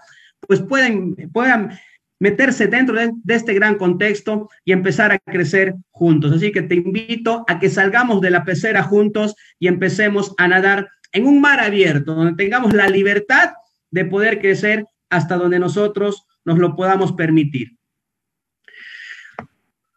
[0.49, 1.79] pues puedan, puedan
[2.21, 6.33] meterse dentro de, este gran contexto y empezar a crecer juntos.
[6.33, 10.89] Así que te invito a que salgamos de la pecera juntos y empecemos a nadar
[11.13, 13.55] en un mar abierto, donde tengamos la libertad
[13.91, 17.77] de poder crecer hasta donde nosotros nos lo podamos permitir.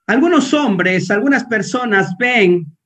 [0.08, 2.78] Algunos hombres, algunas personas ven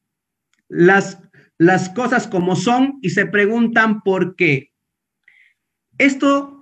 [0.67, 1.19] las,
[1.57, 4.71] las cosas como son y se preguntan por qué.
[5.97, 6.56] Esto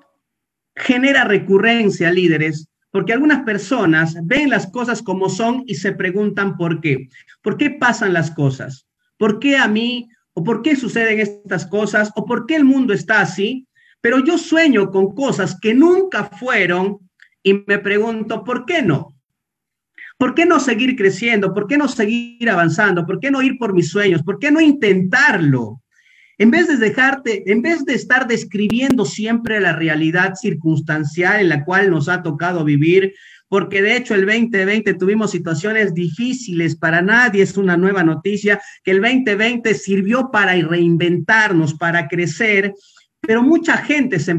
[0.76, 6.82] genera recurrencia, líderes, porque algunas personas ven las cosas como son y se preguntan por
[6.82, 7.10] qué.
[7.42, 8.88] ¿Por qué pasan las cosas?
[9.18, 10.08] ¿Por qué a mí?
[10.34, 12.12] ¿O por qué suceden estas cosas?
[12.16, 13.68] ¿O por qué el mundo está así?
[14.02, 17.00] Pero yo sueño con cosas que nunca fueron
[17.44, 19.16] y me pregunto, ¿por qué no?
[20.18, 21.54] ¿Por qué no seguir creciendo?
[21.54, 23.06] ¿Por qué no seguir avanzando?
[23.06, 24.24] ¿Por qué no ir por mis sueños?
[24.24, 25.82] ¿Por qué no intentarlo?
[26.38, 31.64] En vez de dejarte, en vez de estar describiendo siempre la realidad circunstancial en la
[31.64, 33.14] cual nos ha tocado vivir,
[33.48, 38.92] porque de hecho el 2020 tuvimos situaciones difíciles, para nadie es una nueva noticia, que
[38.92, 42.74] el 2020 sirvió para reinventarnos, para crecer,
[43.22, 44.38] pero mucha gente se,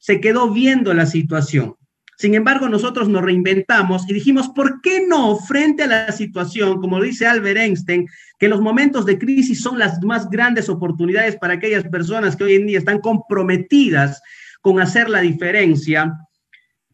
[0.00, 1.76] se, quedó viendo la situación.
[2.24, 6.98] Sin embargo, nosotros nos reinventamos y dijimos, ¿por qué no frente a la situación, como
[7.02, 8.08] dice Albert Einstein,
[8.38, 12.54] que los momentos de crisis son las más grandes oportunidades para aquellas personas que hoy
[12.54, 14.22] en día están comprometidas
[14.62, 16.14] con hacer la diferencia?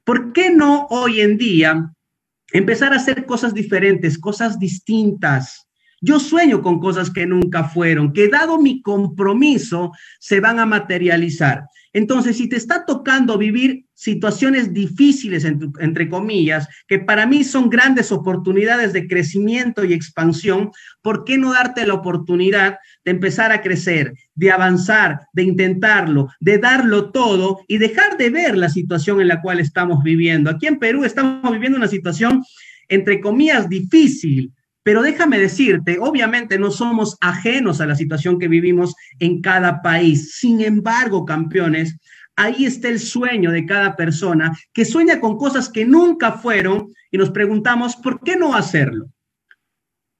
[0.02, 1.92] ¿Por qué no hoy en día
[2.52, 5.68] empezar a hacer cosas diferentes, cosas distintas?
[6.00, 11.66] Yo sueño con cosas que nunca fueron, que dado mi compromiso se van a materializar.
[11.92, 18.12] Entonces, si te está tocando vivir situaciones difíciles, entre, comillas, que para mí son grandes
[18.12, 20.70] oportunidades de crecimiento y expansión,
[21.02, 26.58] ¿por qué no darte la oportunidad de empezar a crecer, de avanzar, de intentarlo, de
[26.58, 30.48] darlo todo y dejar de ver la situación en la cual estamos viviendo?
[30.48, 32.44] Aquí en Perú estamos viviendo una situación,
[32.88, 38.94] entre comillas, difícil, Pero déjame decirte, obviamente no somos ajenos a la situación que vivimos
[39.18, 40.36] en cada país.
[40.36, 41.96] Sin embargo, campeones,
[42.36, 47.18] ahí está el sueño de cada persona que sueña con cosas que nunca fueron y
[47.18, 49.10] nos preguntamos, ¿por qué no hacerlo?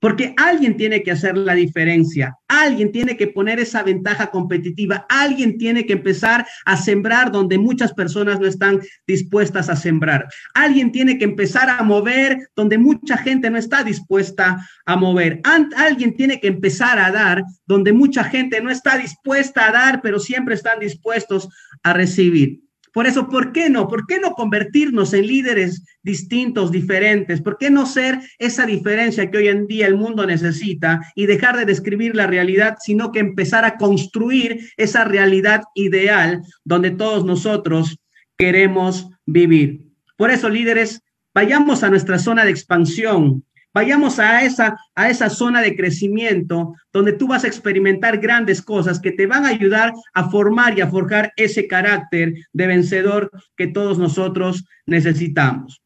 [0.01, 5.59] Porque alguien tiene que hacer la diferencia, alguien tiene que poner esa ventaja competitiva, alguien
[5.59, 11.19] tiene que empezar a sembrar donde muchas personas no están dispuestas a sembrar, alguien tiene
[11.19, 15.41] que empezar a mover donde mucha gente no está dispuesta a mover,
[15.77, 20.19] alguien tiene que empezar a dar donde mucha gente no está dispuesta a dar, pero
[20.19, 21.49] siempre están dispuestos
[21.83, 22.70] a recibir.
[22.93, 23.89] Por eso, ¿por qué no?
[23.89, 27.41] ¿Por qué no convertirnos en líderes distintos, diferentes?
[27.41, 31.57] ¿Por qué no ser esa diferencia que hoy en día el mundo necesita y dejar
[31.57, 37.99] de describir la realidad, sino que empezar a construir esa realidad ideal donde todos nosotros
[38.37, 39.87] queremos vivir?
[40.17, 41.01] Por eso, líderes,
[41.33, 47.13] vayamos a nuestra zona de expansión, Vayamos a esa, a esa zona de crecimiento donde
[47.13, 50.89] tú vas a experimentar grandes cosas que te van a ayudar a formar y a
[50.89, 55.81] forjar ese carácter de vencedor que todos nosotros necesitamos.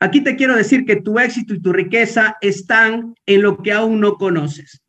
[0.00, 4.00] Aquí te quiero decir que tu éxito y tu riqueza están en lo que aún
[4.00, 4.81] no conoces.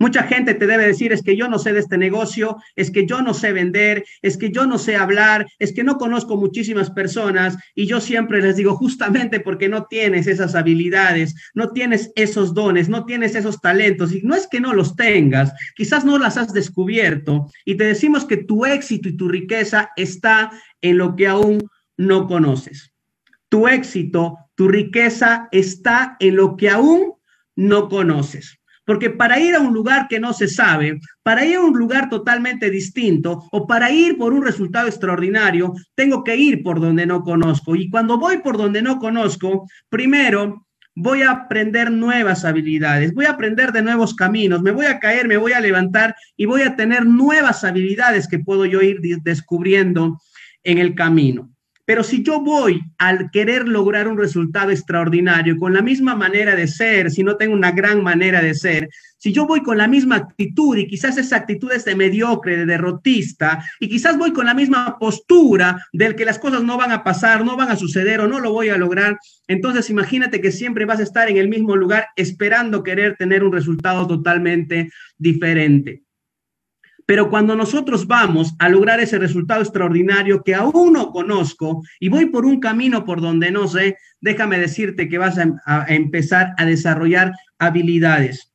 [0.00, 3.06] Mucha gente te debe decir, es que yo no sé de este negocio, es que
[3.06, 6.90] yo no sé vender, es que yo no sé hablar, es que no conozco muchísimas
[6.90, 12.54] personas y yo siempre les digo, justamente porque no tienes esas habilidades, no tienes esos
[12.54, 16.36] dones, no tienes esos talentos y no es que no los tengas, quizás no las
[16.38, 20.50] has descubierto y te decimos que tu éxito y tu riqueza está
[20.82, 22.92] en lo que aún no conoces.
[23.48, 27.14] Tu éxito, tu riqueza está en lo que aún
[27.54, 28.58] no conoces.
[28.84, 32.08] Porque para ir a un lugar que no se sabe, para ir a un lugar
[32.08, 37.22] totalmente distinto o para ir por un resultado extraordinario, tengo que ir por donde no
[37.22, 37.74] conozco.
[37.76, 43.30] Y cuando voy por donde no conozco, primero voy a aprender nuevas habilidades, voy a
[43.30, 46.76] aprender de nuevos caminos, me voy a caer, me voy a levantar y voy a
[46.76, 50.20] tener nuevas habilidades que puedo yo ir descubriendo
[50.62, 51.53] en el camino.
[51.86, 56.66] Pero si yo voy al querer lograr un resultado extraordinario con la misma manera de
[56.66, 60.16] ser, si no tengo una gran manera de ser, si yo voy con la misma
[60.16, 64.54] actitud y quizás esa actitud es de mediocre, de derrotista, y quizás voy con la
[64.54, 68.28] misma postura del que las cosas no van a pasar, no van a suceder o
[68.28, 71.76] no lo voy a lograr, entonces imagínate que siempre vas a estar en el mismo
[71.76, 76.03] lugar esperando querer tener un resultado totalmente diferente.
[77.06, 82.26] Pero cuando nosotros vamos a lograr ese resultado extraordinario que aún no conozco y voy
[82.26, 87.32] por un camino por donde no sé, déjame decirte que vas a, empezar a desarrollar
[87.58, 88.50] habilidades.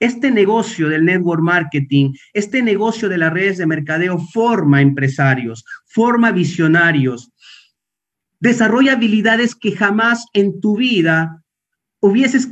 [0.00, 6.30] Este negocio del network marketing, este negocio de las redes de mercadeo forma empresarios, forma
[6.30, 7.32] visionarios,
[8.38, 11.42] desarrolla habilidades que jamás en tu vida
[12.00, 12.50] hubieses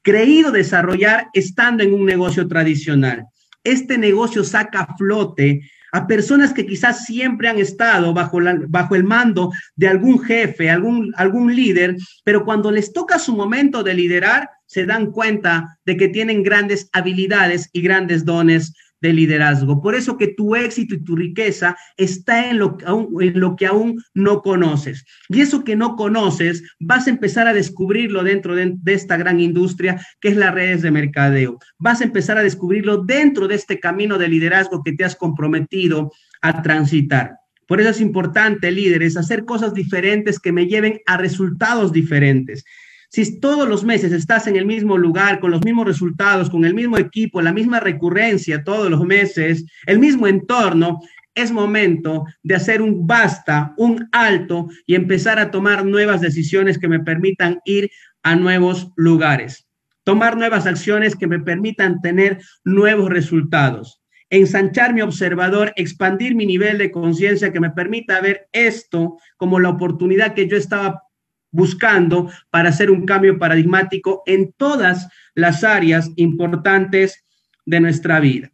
[0.00, 3.26] creído desarrollar estando en un negocio tradicional
[3.64, 5.62] este negocio saca a flote
[5.94, 11.14] a personas que quizás siempre han estado bajo, bajo el mando de algún jefe, algún,
[11.16, 16.08] algún líder, pero cuando les toca su momento de liderar, se dan cuenta de que
[16.08, 18.74] tienen grandes habilidades y grandes dones
[19.04, 19.82] de liderazgo.
[19.82, 22.78] Por eso que tu éxito y tu riqueza está en lo,
[23.20, 25.04] en lo que aún no conoces.
[25.28, 29.40] Y eso que no conoces, vas a empezar a descubrirlo dentro de, de esta gran
[29.40, 31.58] industria que es las redes de mercadeo.
[31.78, 36.10] Vas a empezar a descubrirlo dentro de este camino de liderazgo que te has comprometido
[36.40, 37.34] a transitar.
[37.68, 42.64] Por eso es importante, líderes, hacer cosas diferentes que me lleven a resultados diferentes.
[43.14, 46.74] Si todos los meses estás en el mismo lugar, con los mismos resultados, con el
[46.74, 50.98] mismo equipo, la misma recurrencia todos los meses, el mismo entorno,
[51.32, 56.88] es momento de hacer un basta, un alto y empezar a tomar nuevas decisiones que
[56.88, 57.88] me permitan ir
[58.24, 59.68] a nuevos lugares,
[60.02, 66.78] tomar nuevas acciones que me permitan tener nuevos resultados, ensanchar mi observador, expandir mi nivel
[66.78, 71.04] de conciencia que me permita ver esto como la oportunidad que yo estaba
[71.54, 77.24] buscando para hacer un cambio paradigmático en todas las áreas importantes
[77.64, 78.50] de nuestra vida.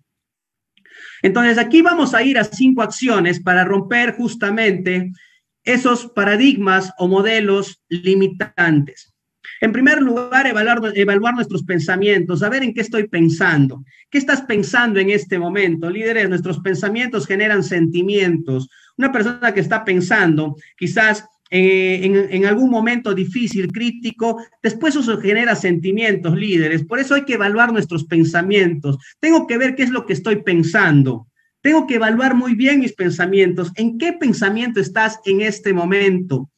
[1.23, 5.13] Entonces, aquí vamos a ir a cinco acciones para romper justamente
[5.65, 9.15] esos paradigmas o modelos limitantes.
[9.63, 13.83] En primer lugar, evaluar, evaluar, nuestros pensamientos, saber en qué estoy pensando.
[14.11, 15.91] ¿Qué estás pensando en este momento?
[15.91, 18.69] Líderes, nuestros pensamientos generan sentimientos.
[18.97, 25.57] Una persona que está pensando quizás eh, en, algún momento difícil, crítico, después eso genera
[25.57, 26.85] sentimientos líderes.
[26.85, 28.99] Por eso hay que evaluar nuestros pensamientos.
[29.19, 31.27] Tengo que ver qué es lo que estoy pensando.
[31.61, 33.73] Tengo que evaluar muy bien mis pensamientos.
[33.75, 36.49] ¿En qué pensamiento estás en este momento?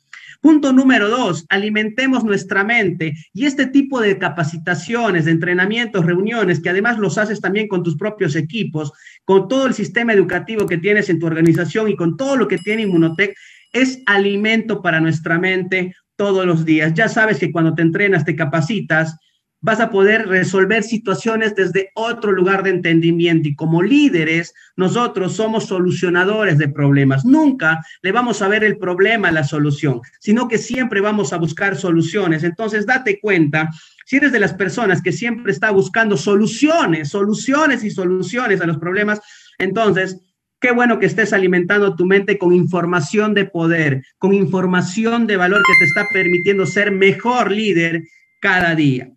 [0.42, 6.68] Punto número dos, alimentemos nuestra mente y este tipo de capacitaciones, de entrenamientos, reuniones, que
[6.68, 8.92] además los haces también con tus propios equipos,
[9.24, 12.58] con todo el sistema educativo que tienes en tu organización y con todo lo que
[12.58, 13.36] tiene Inmunotech,
[13.72, 16.94] es alimento para nuestra mente todos los días.
[16.94, 19.16] Ya sabes que cuando te entrenas, te capacitas,
[19.62, 23.48] vas a poder resolver situaciones desde otro lugar de entendimiento.
[23.48, 27.24] Y como líderes, nosotros somos solucionadores de problemas.
[27.24, 31.38] Nunca le vamos a ver el problema a la solución, sino que siempre vamos a
[31.38, 32.42] buscar soluciones.
[32.42, 33.70] Entonces, date cuenta,
[34.04, 38.78] si eres de las personas que siempre está buscando soluciones, soluciones y soluciones a los
[38.78, 39.20] problemas,
[39.58, 40.20] entonces...
[40.62, 45.60] Qué bueno que estés alimentando tu mente con información de poder, con información de valor
[45.66, 48.04] que te está permitiendo ser mejor líder
[48.40, 49.10] cada día.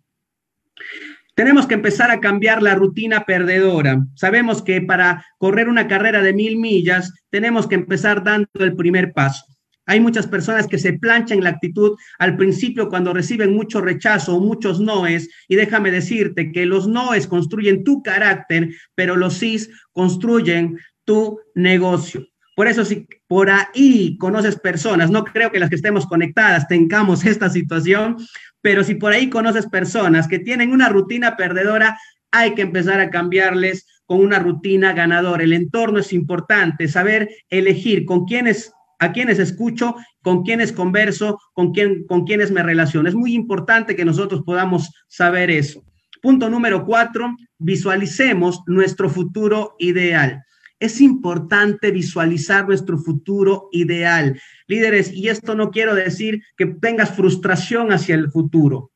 [1.36, 4.04] Tenemos que empezar a cambiar la rutina perdedora.
[4.16, 9.12] Sabemos que para correr una carrera de mil millas tenemos que empezar dando el primer
[9.12, 9.44] paso.
[9.88, 14.40] Hay muchas personas que se planchan la actitud al principio cuando reciben mucho rechazo o
[14.40, 15.30] muchos noes.
[15.46, 20.76] Y déjame decirte que los noes construyen tu carácter, pero los sís construyen
[21.06, 22.26] tu negocio.
[22.54, 27.24] Por eso, si por ahí conoces personas, no creo que las que estemos conectadas tengamos
[27.26, 28.16] esta situación,
[28.60, 31.98] pero si por ahí conoces personas que tienen una rutina perdedora,
[32.30, 35.44] hay que empezar a cambiarles con una rutina ganadora.
[35.44, 41.72] El entorno es importante, saber elegir con quiénes a quiénes escucho, con quiénes converso, con
[41.72, 43.08] quién con quiénes me relaciono.
[43.08, 45.84] Es muy importante que nosotros podamos saber eso.
[46.22, 50.42] Punto número cuatro, visualicemos nuestro futuro ideal.
[50.78, 54.40] Es importante visualizar nuestro futuro ideal.
[54.66, 58.92] Líderes, y esto no quiero decir que tengas frustración hacia el futuro.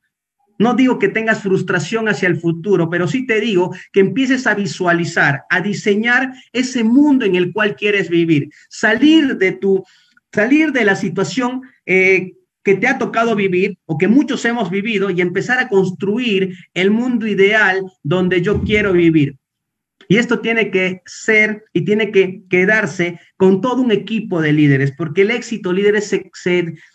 [0.59, 4.55] No digo que tengas frustración hacia el futuro, pero sí te digo que empieces a
[4.55, 9.83] visualizar, a diseñar ese mundo en el cual quieres vivir, salir de tu,
[10.31, 15.09] salir de la situación eh, que te ha tocado vivir o que muchos hemos vivido
[15.09, 19.39] y empezar a construir el mundo ideal donde yo quiero vivir.
[20.11, 24.90] Y esto tiene que ser y tiene que quedarse con todo un equipo de líderes,
[24.90, 26.29] porque el éxito líderes se,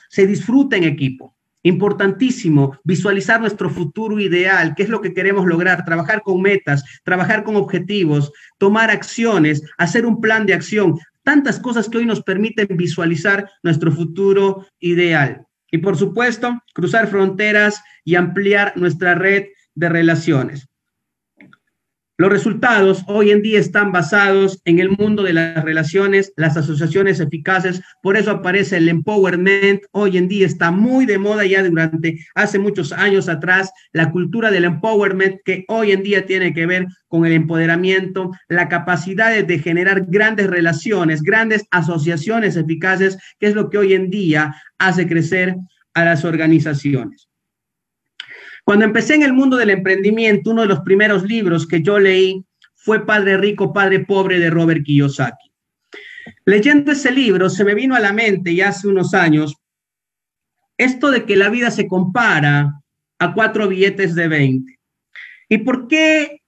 [0.10, 1.34] se, disfruta en equipo.
[1.64, 7.46] Importantísimo visualizar nuestro futuro ideal, qué es lo que queremos lograr, trabajar con metas, trabajar
[7.46, 12.68] con objetivos, tomar acciones, hacer un plan de acción, tantas cosas que hoy nos permiten
[12.76, 15.48] visualizar nuestro futuro ideal.
[15.72, 20.68] Y por supuesto, cruzar fronteras y ampliar nuestra red de relaciones.
[22.18, 27.20] Los resultados hoy en día están basados en el mundo de las relaciones, las asociaciones
[27.20, 29.84] eficaces, por eso aparece el empowerment.
[29.92, 34.50] Hoy en día está muy de moda ya durante hace muchos años atrás, la cultura
[34.50, 39.60] del empowerment que hoy en día tiene que ver con el empoderamiento, la capacidad de
[39.60, 45.58] generar grandes relaciones, grandes asociaciones eficaces, que es lo que hoy en día hace crecer
[45.94, 47.28] a las organizaciones.
[48.66, 52.44] Cuando empecé en el mundo del emprendimiento, uno de los primeros libros que yo leí
[52.74, 55.52] fue Padre Rico, Padre Pobre de Robert Kiyosaki.
[56.46, 59.56] Leyendo ese libro se me vino a la mente ya hace unos años
[60.78, 62.82] esto de que la vida se compara
[63.20, 64.80] a cuatro billetes de 20.
[65.48, 66.42] ¿Y por qué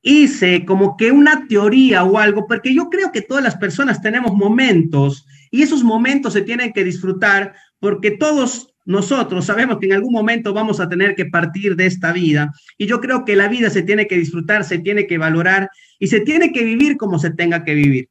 [0.00, 2.46] hice como que una teoría o algo?
[2.46, 6.84] Porque yo creo que todas las personas tenemos momentos y esos momentos se tienen que
[6.84, 11.84] disfrutar porque todos nosotros sabemos que en algún momento vamos a tener que partir de
[11.84, 15.18] esta vida y yo creo que la vida se tiene que disfrutar, se tiene que
[15.18, 18.08] valorar y se tiene que vivir como se tenga que vivir.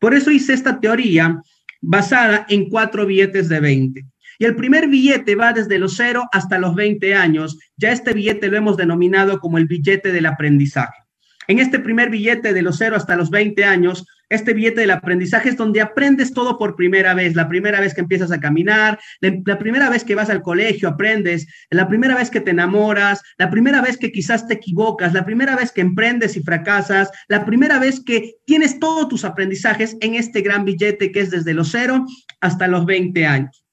[0.00, 1.40] Por eso hice esta teoría
[1.80, 4.04] basada en cuatro billetes de 20.
[4.40, 7.56] Y el primer billete va desde los 0 hasta los 20 años.
[7.76, 11.04] Ya este billete lo hemos denominado como el billete del aprendizaje.
[11.46, 15.48] En este primer billete de los 0 hasta los 20 años, este billete del aprendizaje
[15.48, 19.58] es donde aprendes todo por primera vez, la primera vez que empiezas a caminar, la,
[19.58, 23.80] primera vez que vas al colegio aprendes, la primera vez que te enamoras, la primera
[23.80, 28.02] vez que quizás te equivocas, la primera vez que emprendes y fracasas, la primera vez
[28.04, 32.06] que tienes todos tus aprendizajes en este gran billete que es desde los 0
[32.40, 33.64] hasta los 20 años.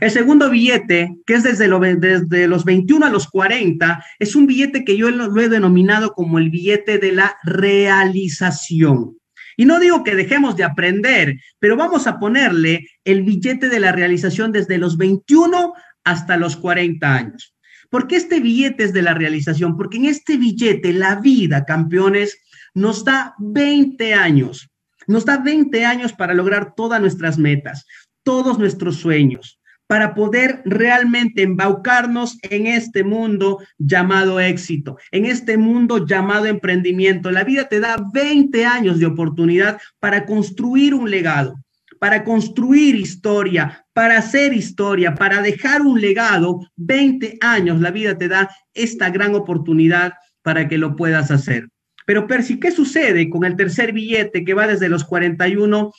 [0.00, 4.84] El segundo billete, que es desde, desde, los 21 a los 40, es un billete
[4.84, 9.15] que yo lo, he denominado como el billete de la realización.
[9.56, 13.92] Y no digo que dejemos de aprender, pero vamos a ponerle el billete de la
[13.92, 15.72] realización desde los 21
[16.04, 17.54] hasta los 40 años.
[17.90, 19.76] ¿Por qué este billete es de la realización?
[19.76, 22.38] Porque en este billete la vida, campeones,
[22.74, 24.68] nos da 20 años.
[25.06, 27.86] Nos da 20 años para lograr todas nuestras metas,
[28.22, 36.06] todos nuestros sueños, para poder realmente embaucarnos en este mundo llamado éxito, en este mundo
[36.06, 37.30] llamado emprendimiento.
[37.30, 41.54] La vida te da 20 años de oportunidad para construir un legado,
[41.98, 48.28] para construir historia, para hacer historia, para dejar un legado, 20 años la vida te
[48.28, 51.68] da esta gran oportunidad para que lo puedas hacer.
[52.06, 55.92] Pero Percy, ¿qué sucede con el tercer billete que va desde los 41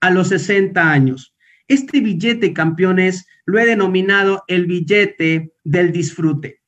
[0.00, 1.34] a los 60 años?
[1.68, 6.62] Este billete, campeones, lo he denominado el billete del disfrute.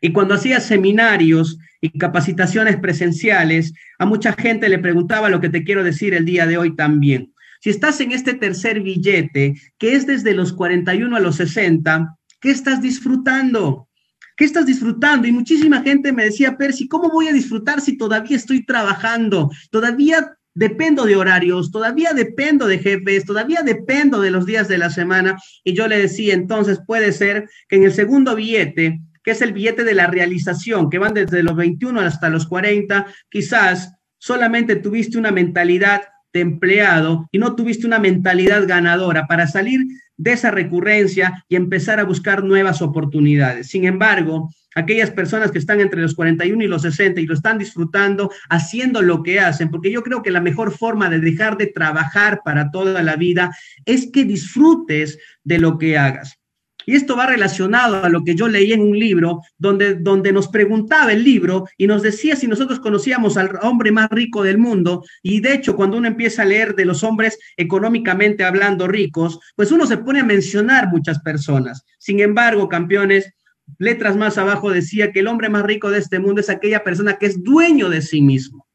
[0.00, 5.64] Y cuando hacía seminarios y capacitaciones presenciales, a mucha gente le preguntaba lo que te
[5.64, 7.34] quiero decir el día de hoy también.
[7.60, 12.50] Si estás en este tercer billete, que es desde los 41 a los 60, ¿qué
[12.50, 13.88] estás disfrutando?
[14.36, 15.26] ¿Qué estás disfrutando?
[15.26, 19.50] Y muchísima gente me decía, Percy, ¿cómo voy a disfrutar si todavía estoy trabajando?
[19.70, 24.90] Todavía dependo de horarios, todavía dependo de jefes, todavía dependo de los días de la
[24.90, 25.36] semana.
[25.64, 29.52] Y yo le decía, entonces puede ser que en el segundo billete, que es el
[29.52, 35.18] billete de la realización, que van desde los 21 hasta los 40, quizás solamente tuviste
[35.18, 36.02] una mentalidad
[36.32, 39.80] de empleado y no tuviste una mentalidad ganadora para salir
[40.16, 43.68] de esa recurrencia y empezar a buscar nuevas oportunidades.
[43.68, 47.58] Sin embargo, aquellas personas que están entre los 41 y los 60 y lo están
[47.58, 51.66] disfrutando, haciendo lo que hacen, porque yo creo que la mejor forma de dejar de
[51.66, 56.38] trabajar para toda la vida es que disfrutes de lo que hagas.
[56.86, 60.48] Y esto va relacionado a lo que yo leí en un libro donde, donde nos
[60.48, 65.02] preguntaba el libro y nos decía si nosotros conocíamos al hombre más rico del mundo.
[65.22, 69.72] Y de hecho, cuando uno empieza a leer de los hombres económicamente hablando ricos, pues
[69.72, 71.84] uno se pone a mencionar muchas personas.
[71.98, 73.32] Sin embargo, campeones,
[73.78, 77.16] letras más abajo decía que el hombre más rico de este mundo es aquella persona
[77.18, 78.66] que es dueño de sí mismo,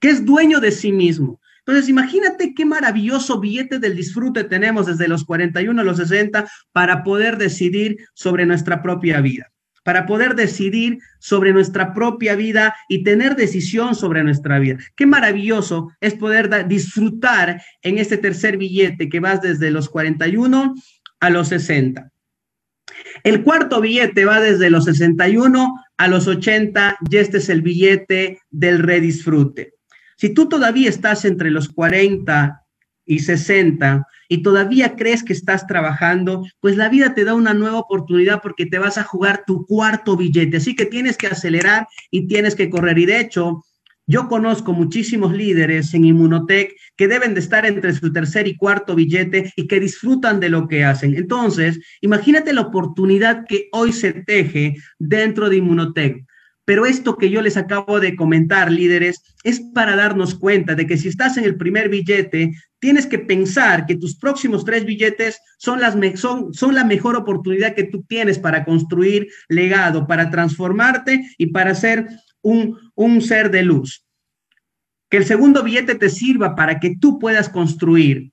[0.00, 1.40] que es dueño de sí mismo.
[1.66, 7.02] Entonces, imagínate qué maravilloso billete del disfrute tenemos desde los 41 a los 60 para
[7.02, 9.50] poder decidir sobre nuestra propia vida,
[9.82, 14.76] para poder decidir sobre nuestra propia vida y tener decisión sobre nuestra vida.
[14.94, 20.74] Qué maravilloso es poder disfrutar en este tercer billete que vas desde los 41
[21.20, 22.10] a los 60.
[23.22, 28.40] El cuarto billete va desde los 61 a los 80 y este es el billete
[28.50, 29.74] del redisfrute.
[30.16, 32.60] Si tú todavía estás entre los 40
[33.06, 37.78] y 60 y todavía crees que estás trabajando, pues la vida te da una nueva
[37.78, 40.56] oportunidad porque te vas a jugar tu cuarto billete.
[40.56, 42.98] Así que tienes que acelerar y tienes que correr.
[42.98, 43.62] Y de hecho,
[44.06, 48.94] yo conozco muchísimos líderes en Inmunotech que deben de estar entre su tercer y cuarto
[48.94, 51.14] billete y que disfrutan de lo que hacen.
[51.16, 56.24] Entonces, imagínate la oportunidad que hoy se teje dentro de Inmunotech.
[56.66, 60.96] Pero esto que yo les acabo de comentar, líderes, es para darnos cuenta de que
[60.96, 65.80] si estás en el primer billete, tienes que pensar que tus próximos tres billetes son,
[66.54, 72.08] son la mejor oportunidad que tú tienes para construir legado, para transformarte y para ser
[72.44, 74.06] un, un ser de luz.
[75.10, 78.32] Que el segundo billete te sirva para que tú puedas construir,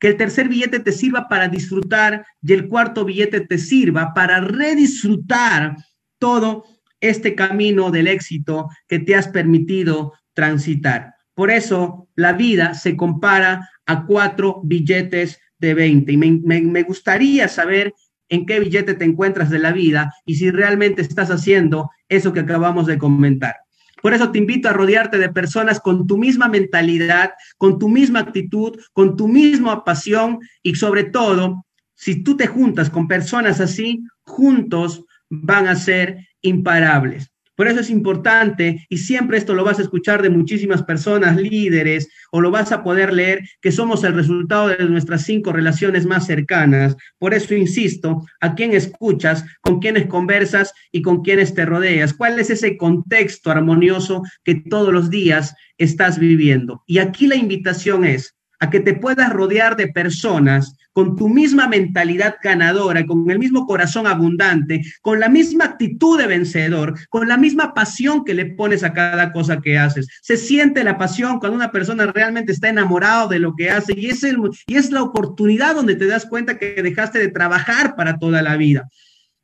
[0.00, 4.40] que el tercer billete te sirva para disfrutar y el cuarto billete te sirva para
[4.40, 5.76] redisfrutar
[6.18, 6.64] todo
[7.00, 11.14] este camino del éxito que te has permitido transitar.
[11.34, 16.12] Por eso la vida se compara a cuatro billetes de 20.
[16.12, 17.94] Y me, gustaría saber
[18.28, 22.40] en qué billete te encuentras de la vida y si realmente estás haciendo eso que
[22.40, 23.56] acabamos de comentar.
[24.02, 28.20] Por eso te invito a rodearte de personas con tu misma mentalidad, con tu misma
[28.20, 34.02] actitud, con tu misma pasión y sobre todo, si tú te juntas con personas así,
[34.22, 37.29] juntos van a ser imparables.
[37.60, 42.08] Por eso es importante, y siempre esto lo vas a escuchar de muchísimas personas, líderes,
[42.30, 46.24] o lo vas a poder leer, que somos el resultado de nuestras cinco relaciones más
[46.24, 46.96] cercanas.
[47.18, 52.14] Por eso insisto, a quién escuchas, con quiénes conversas y con quiénes te rodeas.
[52.14, 56.82] ¿Cuál es ese contexto armonioso que todos los días estás viviendo?
[56.86, 61.66] Y aquí la invitación es a que te puedas rodear de personas con tu misma
[61.66, 67.38] mentalidad ganadora, con el mismo corazón abundante, con la misma actitud de vencedor, con la
[67.38, 70.08] misma pasión que le pones a cada cosa que haces.
[70.20, 74.06] Se siente la pasión cuando una persona realmente está enamorado de lo que hace y
[74.06, 78.18] es, el, y es la oportunidad donde te das cuenta que dejaste de trabajar para
[78.18, 78.88] toda la vida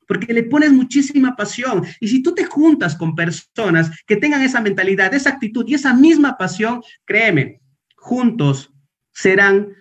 [0.09, 1.85] porque le pones muchísima pasión.
[1.99, 5.95] Y si tú te juntas con personas que tengan esa mentalidad, esa actitud y esa
[5.95, 7.61] misma pasión, créeme,
[7.97, 8.71] juntos
[9.17, 9.75] serán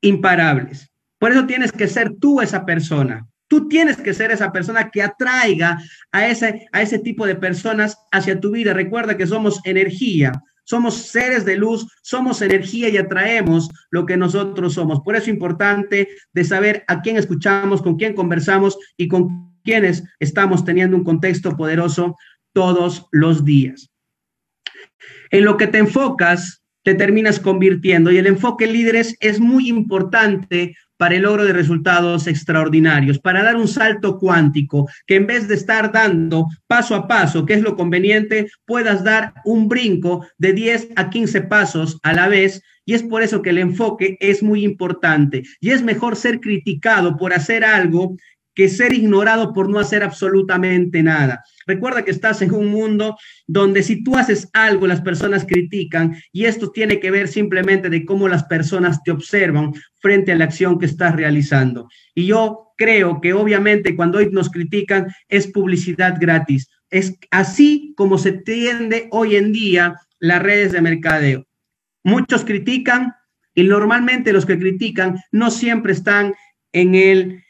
[0.00, 0.90] imparables.
[1.18, 3.28] Por eso tienes que ser tú esa persona.
[3.46, 5.78] Tú tienes que ser esa persona que atraiga
[6.10, 8.72] a ese, a ese tipo de personas hacia tu vida.
[8.72, 10.32] Recuerda que somos energía,
[10.64, 15.00] somos seres de luz, somos energía y atraemos lo que nosotros somos.
[15.00, 20.04] Por eso es importante de saber a quién escuchamos, con quién conversamos y con quiénes
[20.18, 22.16] estamos teniendo un contexto poderoso
[22.54, 23.90] todos los días.
[25.30, 30.74] En lo que te enfocas, te terminas convirtiendo y el enfoque líderes es muy importante
[30.98, 35.54] para el logro de resultados extraordinarios, para dar un salto cuántico, que en vez de
[35.54, 40.88] estar dando paso a paso, que es lo conveniente, puedas dar un brinco de 10
[40.96, 42.62] a 15 pasos a la vez.
[42.84, 45.44] Y es por eso que el enfoque es muy importante.
[45.60, 48.16] Y es mejor ser criticado por hacer algo
[48.58, 51.44] que ser ignorado por no hacer absolutamente nada.
[51.64, 56.46] Recuerda que estás en un mundo donde si tú haces algo, las personas critican y
[56.46, 60.76] esto tiene que ver simplemente de cómo las personas te observan frente a la acción
[60.80, 61.88] que estás realizando.
[62.16, 66.68] Y yo creo que obviamente cuando hoy nos critican es publicidad gratis.
[66.90, 71.46] Es así como se tiende hoy en día las redes de mercadeo.
[72.02, 73.14] Muchos critican
[73.54, 76.34] y normalmente los que critican no siempre están
[76.72, 77.44] en el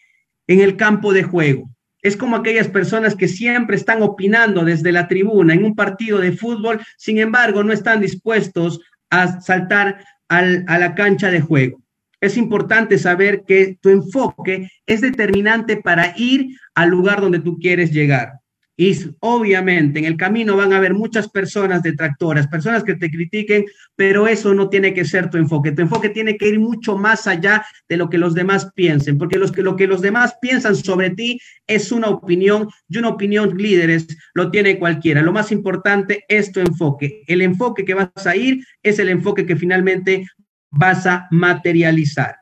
[0.49, 1.70] en el campo de juego.
[2.03, 6.32] Es como aquellas personas que siempre están opinando desde la tribuna en un partido de
[6.32, 8.80] fútbol, sin embargo, no están dispuestos
[9.11, 11.80] a saltar a la cancha de juego.
[12.20, 17.92] Es importante saber que tu enfoque es determinante para ir al lugar donde tú quieres
[17.92, 18.32] llegar.
[18.81, 23.64] Y obviamente en el camino van a haber muchas personas detractoras, personas que te critiquen,
[23.97, 25.72] pero eso no tiene que ser tu enfoque.
[25.72, 29.37] Tu enfoque tiene que ir mucho más allá de lo que los demás piensen, porque
[29.37, 33.59] los que, lo que los demás piensan sobre ti es una opinión y una opinión
[33.59, 35.22] líderes lo tiene cualquiera.
[35.22, 37.24] Lo más importante es tu enfoque.
[37.26, 40.24] El enfoque que vas a ir es el enfoque que finalmente
[40.70, 42.37] vas a materializar.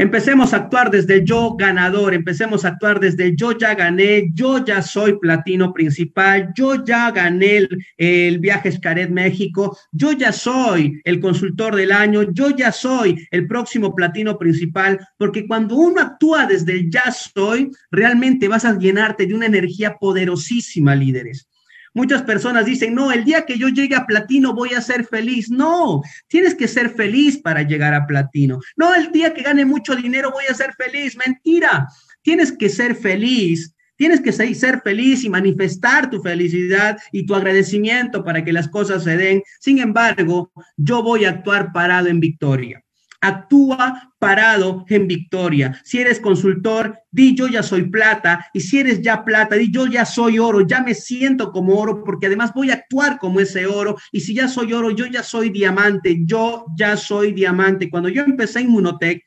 [0.00, 4.30] Empecemos a actuar desde el yo ganador, empecemos a actuar desde el yo ya gané,
[4.32, 10.30] yo ya soy platino principal, yo ya gané el, el viaje Escaret México, yo ya
[10.30, 16.00] soy el consultor del año, yo ya soy el próximo platino principal, porque cuando uno
[16.00, 21.48] actúa desde el ya soy, realmente vas a llenarte de una energía poderosísima, líderes.
[21.94, 25.50] Muchas personas dicen, no, el día que yo llegue a platino voy a ser feliz.
[25.50, 28.60] No, tienes que ser feliz para llegar a platino.
[28.76, 31.16] No, el día que gane mucho dinero voy a ser feliz.
[31.16, 31.88] Mentira,
[32.22, 33.74] tienes que ser feliz.
[33.96, 39.02] Tienes que ser feliz y manifestar tu felicidad y tu agradecimiento para que las cosas
[39.02, 39.42] se den.
[39.58, 42.84] Sin embargo, yo voy a actuar parado en victoria.
[43.20, 45.80] Actúa parado en victoria.
[45.84, 48.46] Si eres consultor, di yo ya soy plata.
[48.52, 50.60] Y si eres ya plata, di yo ya soy oro.
[50.66, 53.96] Ya me siento como oro porque además voy a actuar como ese oro.
[54.12, 56.18] Y si ya soy oro, yo ya soy diamante.
[56.24, 57.90] Yo ya soy diamante.
[57.90, 59.24] Cuando yo empecé en Munotech,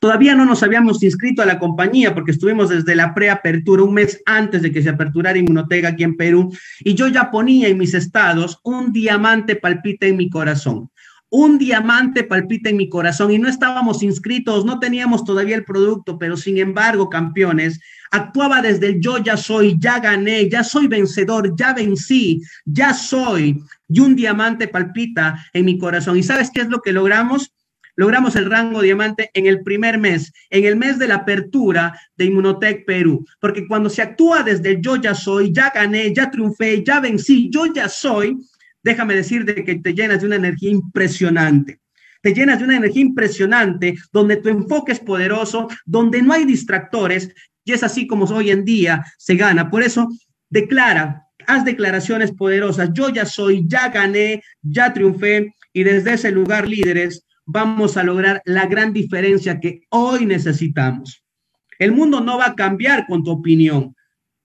[0.00, 4.20] Todavía no nos habíamos inscrito a la compañía porque estuvimos desde la preapertura, un mes
[4.26, 7.94] antes de que se aperturara Inmunotech aquí en Perú, y yo ya ponía en mis
[7.94, 10.90] estados un diamante palpita en mi corazón
[11.36, 16.16] un diamante palpita en mi corazón y no estábamos inscritos, no teníamos todavía el producto,
[16.16, 17.80] pero sin embargo, campeones,
[18.12, 23.60] actuaba desde el yo ya soy, ya gané, ya soy vencedor, ya vencí, ya soy,
[23.88, 26.16] y un diamante palpita en mi corazón.
[26.16, 27.52] ¿Y sabes qué es lo que logramos?
[27.96, 32.26] Logramos el rango diamante en el primer mes, en el mes de la apertura de
[32.26, 36.84] Inmunotech Perú, porque cuando se actúa desde el yo ya soy, ya gané, ya triunfé,
[36.84, 38.36] ya vencí, yo ya soy,
[38.84, 41.80] déjame decirte que te llenas de una energía impresionante.
[42.22, 47.34] Te llenas de una energía impresionante donde tu enfoque es poderoso, donde no hay distractores
[47.64, 49.70] y es así como hoy en día se gana.
[49.70, 50.08] Por eso,
[50.48, 52.90] declara, haz declaraciones poderosas.
[52.92, 58.42] Yo ya soy, ya gané, ya triunfé y desde ese lugar, líderes, vamos a lograr
[58.44, 61.24] la gran diferencia que hoy necesitamos.
[61.78, 63.94] El mundo no va a cambiar con tu opinión.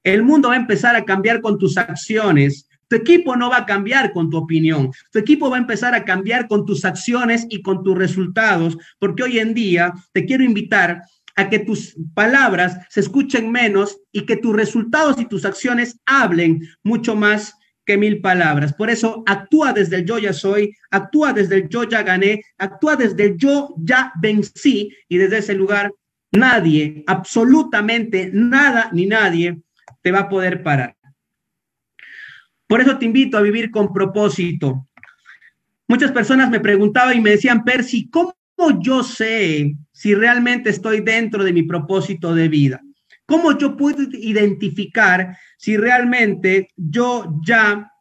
[0.04, 2.69] El mundo va a empezar a cambiar con tus acciones.
[2.90, 4.92] Tu equipo no va a cambiar con tu opinión.
[5.12, 9.24] Tu equipo va a empezar a cambiar con tus acciones y con tus resultados, porque
[9.24, 11.04] hoy en día te quiero invitar
[11.36, 16.62] a que tus palabras se escuchen menos y que tus resultados y tus acciones hablen
[16.84, 17.54] mucho más
[17.86, 18.74] que mil palabras.
[18.74, 22.96] Por eso actúa desde el yo ya soy, actúa desde el yo ya gané, actúa
[22.96, 25.92] desde el yo ya vencí y desde ese lugar
[26.32, 29.62] nadie, absolutamente nada ni nadie
[30.02, 30.99] te va a poder parar.
[32.70, 34.88] Por eso te invito a vivir con propósito.
[35.88, 38.36] Muchas personas me preguntaban y me decían, Percy, ¿cómo
[38.80, 42.80] yo sé si realmente estoy dentro de mi propósito de vida?
[43.26, 47.92] ¿Cómo yo puedo identificar si realmente yo ya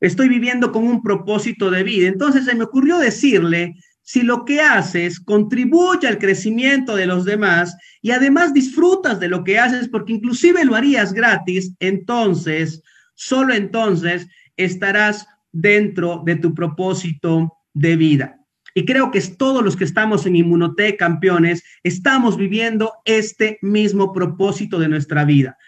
[0.00, 2.08] estoy viviendo con un propósito de vida?
[2.08, 7.74] Entonces se me ocurrió decirle, si lo que haces contribuye al crecimiento de los demás
[8.02, 12.82] y además disfrutas de lo que haces porque inclusive lo harías gratis, entonces
[13.22, 18.40] Solo entonces estarás dentro de tu propósito de vida.
[18.74, 24.78] Y creo que todos los que estamos en Inmunotech Campeones, estamos viviendo este mismo propósito
[24.78, 25.58] de nuestra vida.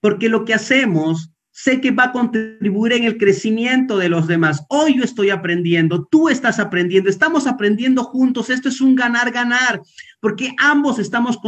[0.00, 4.64] Porque lo que hacemos sé que va a contribuir en el crecimiento de los demás.
[4.68, 8.50] Hoy yo estoy aprendiendo, tú estás aprendiendo, estamos aprendiendo juntos.
[8.50, 9.80] Esto es un ganar-ganar,
[10.18, 11.38] porque ambos estamos,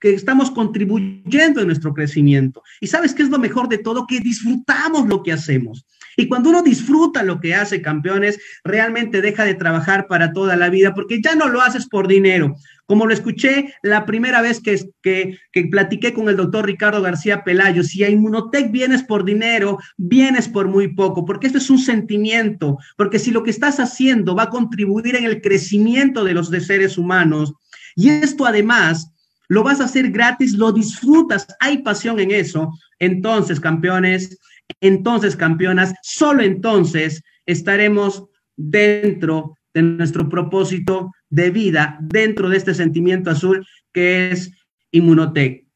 [0.00, 2.64] que estamos contribuyendo en nuestro crecimiento.
[2.80, 5.86] Y sabes qué es lo mejor de todo, que disfrutamos lo que hacemos.
[6.16, 10.68] Y cuando uno disfruta lo que hace, campeones, realmente deja de trabajar para toda la
[10.68, 12.56] vida, porque ya no lo haces por dinero.
[12.86, 17.42] Como lo escuché la primera vez que, que, que platiqué con el doctor Ricardo García
[17.42, 21.78] Pelayo, si a Inmunotech vienes por dinero, vienes por muy poco, porque esto es un
[21.78, 26.48] sentimiento, porque si lo que estás haciendo va a contribuir en el crecimiento de los
[26.48, 27.54] seres humanos,
[27.96, 29.10] y esto además
[29.48, 34.38] lo vas a hacer gratis, lo disfrutas, hay pasión en eso, entonces, campeones,
[34.80, 38.24] entonces, campeonas, solo entonces estaremos
[38.56, 44.52] dentro de nuestro propósito de vida, dentro de este sentimiento azul que es
[44.92, 45.66] Inmunotech.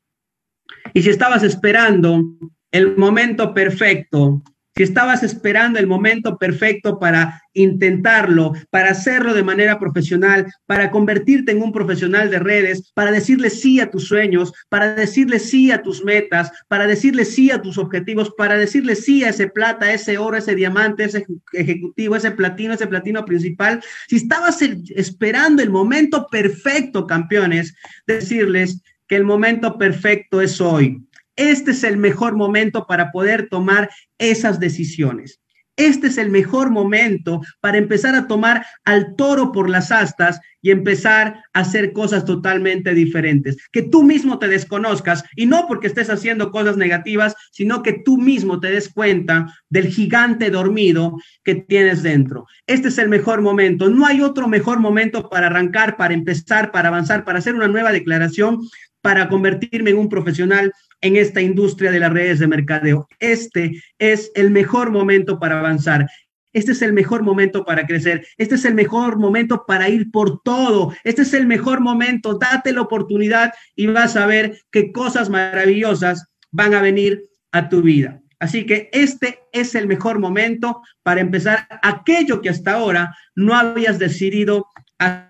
[0.95, 2.25] Y si estabas esperando
[2.71, 4.43] el momento perfecto
[4.79, 11.51] si estabas esperando el momento perfecto para intentarlo, para hacerlo de manera profesional, para convertirte
[11.51, 15.83] en un profesional de redes, para decirle sí a tus sueños, para decirle sí a
[15.83, 20.17] tus metas, para decirle sí a tus objetivos, para decirle sí a ese plata, ese
[20.17, 26.29] oro, ese diamante, ese ejecutivo, ese platino, ese platino principal, si estabas esperando el momento
[26.31, 27.75] perfecto, campeones,
[28.07, 31.08] decirles que el momento perfecto es hoy
[31.39, 35.41] este es el mejor momento para poder tomar esas decisiones.
[35.77, 40.73] Este es el mejor momento para empezar a tomar al toro por las astas y
[40.73, 43.57] empezar a hacer cosas totalmente diferentes.
[43.71, 48.19] Que tú mismo te desconozcas y no porque estés haciendo cosas negativas, sino que tú
[48.19, 52.47] mismo te des cuenta del gigante dormido que tienes dentro.
[52.67, 53.89] Este es el mejor momento.
[53.89, 57.93] No hay otro mejor momento para arrancar, para empezar, para avanzar, para hacer una nueva
[57.93, 58.59] declaración,
[59.01, 63.07] para convertirme en un profesional en esta industria de las redes de mercadeo.
[63.19, 66.07] Este es el mejor momento para avanzar.
[66.53, 68.27] Este es el mejor momento para crecer.
[68.37, 70.95] Este es el mejor momento para ir por todo.
[71.05, 72.39] Este es el mejor momento.
[72.39, 77.83] Date la oportunidad y vas a ver qué cosas maravillosas van a venir a tu
[77.83, 78.21] vida.
[78.41, 83.99] Así que este es el mejor momento para empezar aquello que hasta ahora no habías
[83.99, 84.67] decidido
[84.99, 85.29] hacer.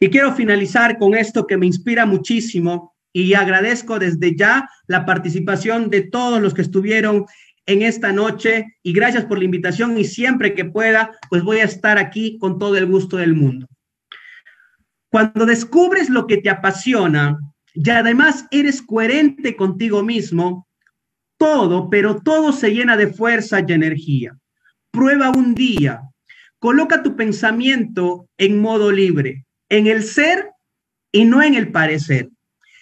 [0.00, 5.90] Y quiero finalizar con esto que me inspira muchísimo y agradezco desde ya la participación
[5.90, 7.26] de todos los que estuvieron
[7.66, 11.64] en esta noche y gracias por la invitación y siempre que pueda, pues voy a
[11.64, 13.66] estar aquí con todo el gusto del mundo.
[15.10, 17.38] Cuando descubres lo que te apasiona
[17.74, 20.66] y además eres coherente contigo mismo,
[21.38, 24.36] todo, pero todo se llena de fuerza y energía.
[24.90, 26.00] Prueba un día,
[26.58, 30.50] coloca tu pensamiento en modo libre, en el ser
[31.12, 32.30] y no en el parecer.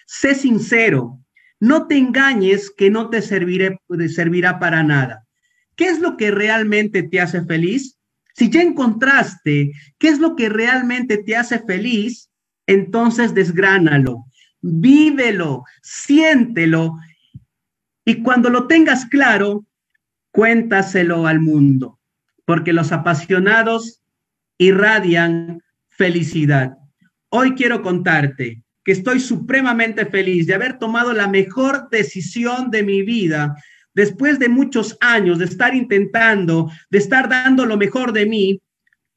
[0.06, 1.20] Sé sincero,
[1.60, 3.78] no te engañes que no te serviré,
[4.08, 5.26] servirá para nada.
[5.74, 7.98] ¿Qué es lo que realmente te hace feliz?
[8.34, 12.30] Si ya encontraste qué es lo que realmente te hace feliz,
[12.66, 14.24] entonces desgránalo,
[14.60, 16.96] vívelo, siéntelo
[18.04, 19.66] y cuando lo tengas claro,
[20.30, 21.98] cuéntaselo al mundo,
[22.44, 24.00] porque los apasionados
[24.58, 25.60] irradian
[25.96, 26.76] felicidad.
[27.30, 33.02] Hoy quiero contarte que estoy supremamente feliz de haber tomado la mejor decisión de mi
[33.02, 33.56] vida
[33.94, 38.60] después de muchos años de estar intentando, de estar dando lo mejor de mí,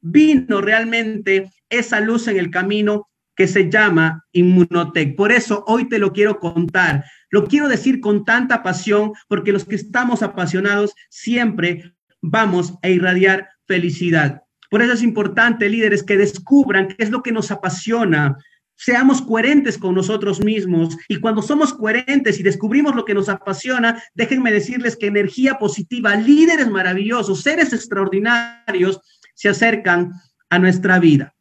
[0.02, 5.16] vino realmente esa luz en el camino que se llama Inmunotech.
[5.16, 7.04] Por eso hoy te lo quiero contar.
[7.30, 13.50] Lo quiero decir con tanta pasión porque los que estamos apasionados siempre vamos a irradiar
[13.68, 14.44] felicidad.
[14.70, 18.38] Por eso es importante, líderes, que descubran qué es lo que nos apasiona,
[18.80, 20.97] seamos coherentes con nosotros mismos.
[21.07, 26.15] Y cuando somos coherentes y descubrimos lo que nos apasiona, déjenme decirles que energía positiva,
[26.15, 29.01] líderes maravillosos, seres extraordinarios,
[29.34, 30.13] se acercan
[30.49, 31.36] a nuestra vida.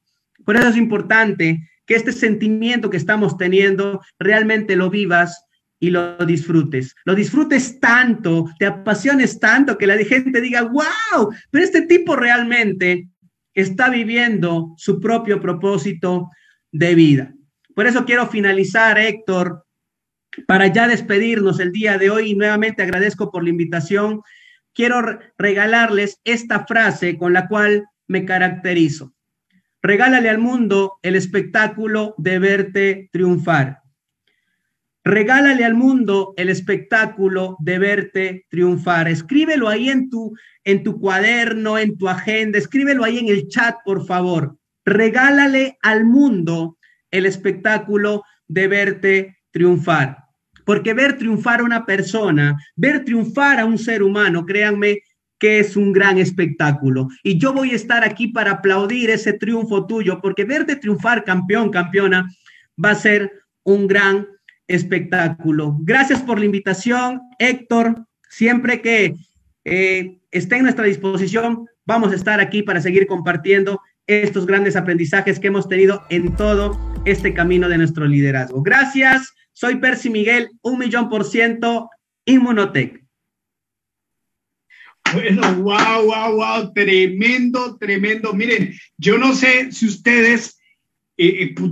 [0.45, 5.45] Por eso es importante que este sentimiento que estamos teniendo realmente lo vivas
[5.81, 6.95] y lo disfrutes.
[7.05, 13.09] Lo disfrutes tanto, te apasiones tanto que la gente diga, wow, pero este tipo realmente
[13.61, 16.31] está viviendo su propio propósito
[16.71, 17.35] de vida.
[17.75, 19.65] Por eso quiero finalizar, Héctor,
[20.47, 24.23] para ya despedirnos el día de hoy y nuevamente agradezco por la invitación.
[24.75, 29.13] Quiero regalarles esta frase con la cual me caracterizo.
[29.83, 33.78] Regálale al mundo el espectáculo de verte triunfar.
[35.09, 39.09] Regálale al mundo el espectáculo de verte triunfar.
[39.09, 43.77] Escríbelo ahí en tu, en tu cuaderno, en tu agenda, escríbelo ahí en el chat,
[43.87, 44.59] por favor.
[44.85, 46.77] Regálale al mundo
[47.11, 50.27] el espectáculo de verte triunfar.
[50.67, 54.99] porque ver triunfar a una persona, ver triunfar a un ser humano, créanme
[55.39, 57.09] que es un gran espectáculo.
[57.23, 61.71] Y yo voy a estar aquí para aplaudir ese triunfo tuyo, porque verte triunfar campeón,
[61.71, 62.29] campeona,
[62.77, 63.33] va a ser
[63.65, 64.27] un gran
[64.69, 65.77] espectáculo.
[65.81, 68.07] Gracias por la invitación, Héctor.
[68.29, 69.15] Siempre que
[69.65, 75.41] eh, esté en nuestra disposición, vamos a estar aquí para seguir compartiendo estos grandes aprendizajes
[75.41, 78.63] que hemos tenido en todo este camino de nuestro liderazgo.
[78.63, 79.35] Gracias.
[79.53, 81.91] Soy Percy Miguel, un millón por ciento,
[82.27, 83.03] Inmunotech.
[85.13, 88.33] Bueno, wow, wow, wow, tremendo, tremendo.
[88.35, 90.58] Miren, yo no sé si ustedes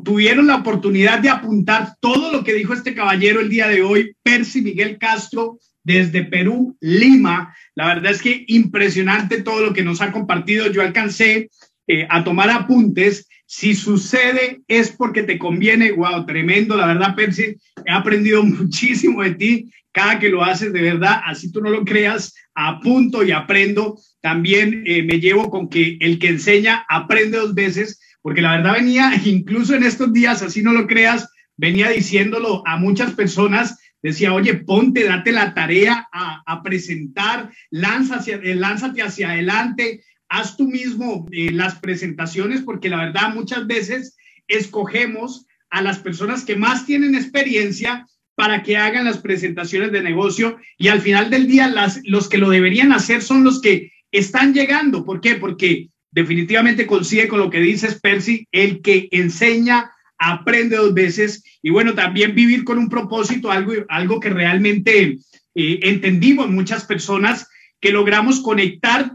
[0.05, 4.17] tuvieron la oportunidad de apuntar todo lo que dijo este caballero el día de hoy,
[4.23, 7.55] Percy Miguel Castro, desde Perú, Lima.
[7.77, 10.71] La verdad es que impresionante todo lo que nos ha compartido.
[10.71, 11.49] Yo alcancé
[11.87, 13.29] eh, a tomar apuntes.
[13.47, 15.93] Si sucede es porque te conviene.
[15.93, 16.77] Wow, tremendo.
[16.77, 21.21] La verdad, Percy, he aprendido muchísimo de ti cada que lo haces, de verdad.
[21.25, 23.97] Así tú no lo creas, apunto y aprendo.
[24.21, 28.73] También eh, me llevo con que el que enseña aprende dos veces, porque la verdad
[28.73, 34.35] venía, incluso en estos días, así no lo creas, venía diciéndolo a muchas personas decía,
[34.35, 41.53] oye, ponte, date la tarea a, presentar, lánzate, lánzate hacia adelante, haz tú mismo eh,
[41.53, 44.17] las presentaciones, porque la verdad muchas veces
[44.49, 50.59] escogemos a las personas que más tienen experiencia para que hagan las presentaciones de negocio
[50.79, 54.53] y al final del día las, los que lo deberían hacer son los que están
[54.53, 55.05] llegando.
[55.05, 55.37] ¿Por qué?
[55.37, 61.69] Porque definitivamente consigue con lo que dices, Percy, el que enseña aprende dos veces y
[61.69, 65.19] bueno, también vivir con un propósito, algo, algo que realmente
[65.55, 67.47] eh, entendimos muchas personas,
[67.79, 69.15] que logramos conectar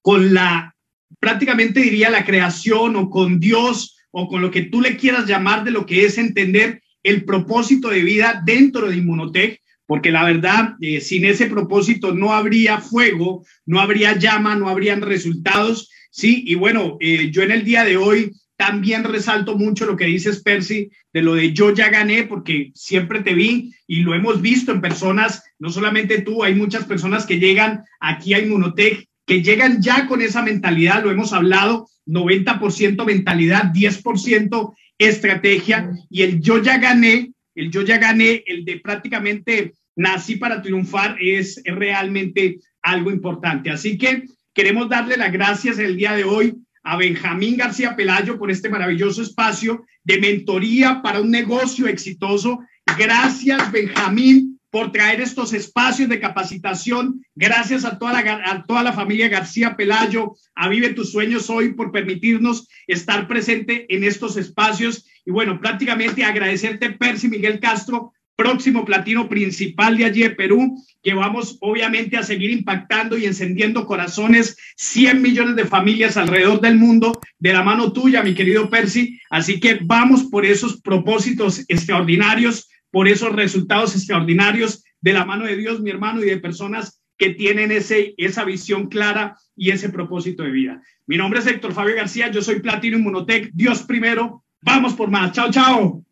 [0.00, 0.74] con la,
[1.20, 5.64] prácticamente diría, la creación o con Dios o con lo que tú le quieras llamar
[5.64, 10.76] de lo que es entender el propósito de vida dentro de Inmunotech, porque la verdad,
[10.80, 16.44] eh, sin ese propósito no habría fuego, no habría llama, no habrían resultados, ¿sí?
[16.46, 20.40] Y bueno, eh, yo en el día de hoy también resalto mucho lo que dices,
[20.40, 24.70] Percy, de lo de yo ya gané, porque siempre te vi y lo hemos visto
[24.70, 29.82] en personas, no solamente tú, hay muchas personas que llegan aquí a Inmunotech, que llegan
[29.82, 36.78] ya con esa mentalidad, lo hemos hablado, 90% mentalidad, 10% estrategia y el yo ya
[36.78, 43.70] gané, el yo ya gané, el de prácticamente nací para triunfar es realmente algo importante.
[43.70, 44.24] Así que
[44.54, 49.22] queremos darle las gracias el día de hoy a Benjamín García Pelayo por este maravilloso
[49.22, 52.60] espacio de mentoría para un negocio exitoso.
[52.98, 57.24] Gracias, Benjamín, por traer estos espacios de capacitación.
[57.34, 61.74] Gracias a toda la, a toda la familia García Pelayo, a Vive tus sueños hoy
[61.74, 65.06] por permitirnos estar presente en estos espacios.
[65.24, 71.14] Y bueno, prácticamente agradecerte, Percy Miguel Castro, próximo platino principal de allí de Perú, que
[71.14, 77.20] vamos obviamente a seguir impactando y encendiendo corazones, 100 millones de familias alrededor del mundo,
[77.38, 79.18] de la mano tuya, mi querido Percy.
[79.30, 85.56] Así que vamos por esos propósitos extraordinarios, por esos resultados extraordinarios de la mano de
[85.56, 90.42] Dios, mi hermano, y de personas que tienen ese, esa visión clara y ese propósito
[90.42, 90.82] de vida.
[91.06, 95.32] Mi nombre es Héctor Fabio García, yo soy Platino Inmunotech, Dios primero, vamos por más,
[95.32, 96.04] chao, chao.